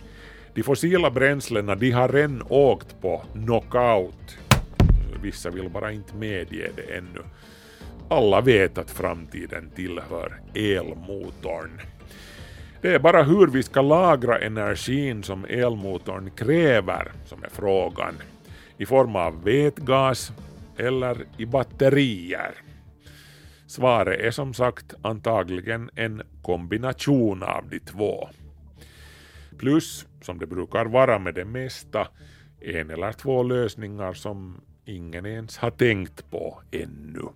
De 0.53 0.63
fossila 0.63 1.09
bränslena 1.09 1.75
de 1.75 1.91
har 1.91 2.07
redan 2.07 2.43
åkt 2.49 3.01
på 3.01 3.23
knockout. 3.33 4.37
Vissa 5.21 5.49
vill 5.49 5.69
bara 5.69 5.91
inte 5.91 6.15
medge 6.15 6.69
det 6.75 6.95
ännu. 6.97 7.21
Alla 8.09 8.41
vet 8.41 8.77
att 8.77 8.91
framtiden 8.91 9.69
tillhör 9.75 10.41
elmotorn. 10.55 11.81
Det 12.81 12.93
är 12.93 12.99
bara 12.99 13.23
hur 13.23 13.47
vi 13.47 13.63
ska 13.63 13.81
lagra 13.81 14.39
energin 14.39 15.23
som 15.23 15.45
elmotorn 15.45 16.31
kräver 16.35 17.11
som 17.25 17.43
är 17.43 17.49
frågan. 17.49 18.13
I 18.83 18.85
form 18.85 19.15
av 19.15 19.43
vätgas 19.43 20.31
eller 20.77 21.25
i 21.37 21.45
batterier. 21.45 22.55
Svaret 23.67 24.19
är 24.19 24.31
som 24.31 24.53
sagt 24.53 24.93
antagligen 25.01 25.89
en 25.95 26.21
kombination 26.41 27.43
av 27.43 27.69
de 27.69 27.79
två. 27.79 28.29
Plus, 29.57 30.07
som 30.21 30.39
det 30.39 30.47
brukar 30.47 30.85
vara 30.85 31.19
med 31.19 31.35
det 31.35 31.45
mesta, 31.45 32.07
en 32.61 32.89
eller 32.89 33.11
två 33.11 33.43
lösningar 33.43 34.13
som 34.13 34.61
ingen 34.85 35.25
ens 35.25 35.57
har 35.57 35.71
tänkt 35.71 36.31
på 36.31 36.61
ännu. 36.71 37.29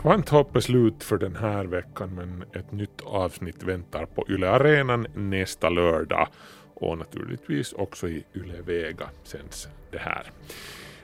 Kvanthopp 0.00 0.56
är 0.56 0.60
slut 0.60 1.04
för 1.04 1.18
den 1.18 1.36
här 1.36 1.64
veckan 1.64 2.14
men 2.14 2.44
ett 2.52 2.72
nytt 2.72 3.00
avsnitt 3.00 3.62
väntar 3.62 4.06
på 4.06 4.24
Yle 4.28 4.50
Arenan 4.50 5.06
nästa 5.14 5.68
lördag 5.68 6.28
och 6.74 6.98
naturligtvis 6.98 7.72
också 7.72 8.08
i 8.08 8.24
Yle 8.34 8.62
Vega 8.62 9.08
sänds 9.24 9.68
det 9.90 9.98
här. 9.98 10.30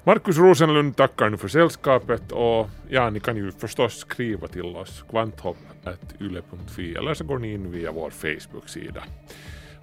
Markus 0.05 0.39
Rosenlund 0.39 0.97
tackar 0.97 1.31
nu 1.31 1.37
för 1.37 1.49
sällskapet 1.49 2.33
och 2.33 2.69
ja, 2.89 3.11
ni 3.11 3.21
kan 3.21 3.37
ju 3.37 3.53
förstås 3.53 3.99
skriva 3.99 4.49
till 4.49 4.77
oss 4.77 5.05
kvanthopp.yle.fi 5.11 6.95
eller 6.95 7.15
så 7.15 7.25
går 7.25 7.39
ni 7.39 7.53
in 7.53 7.73
via 7.73 7.93
vår 7.93 8.11
Facebook-sida. 8.11 9.03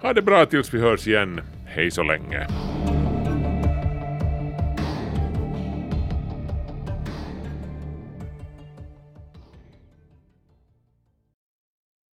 Ha 0.02 0.12
det 0.12 0.22
bra 0.22 0.46
tills 0.46 0.74
vi 0.74 0.80
hörs 0.80 1.06
igen. 1.06 1.40
Hej 1.66 1.90
så 1.90 2.02
länge. 2.02 2.46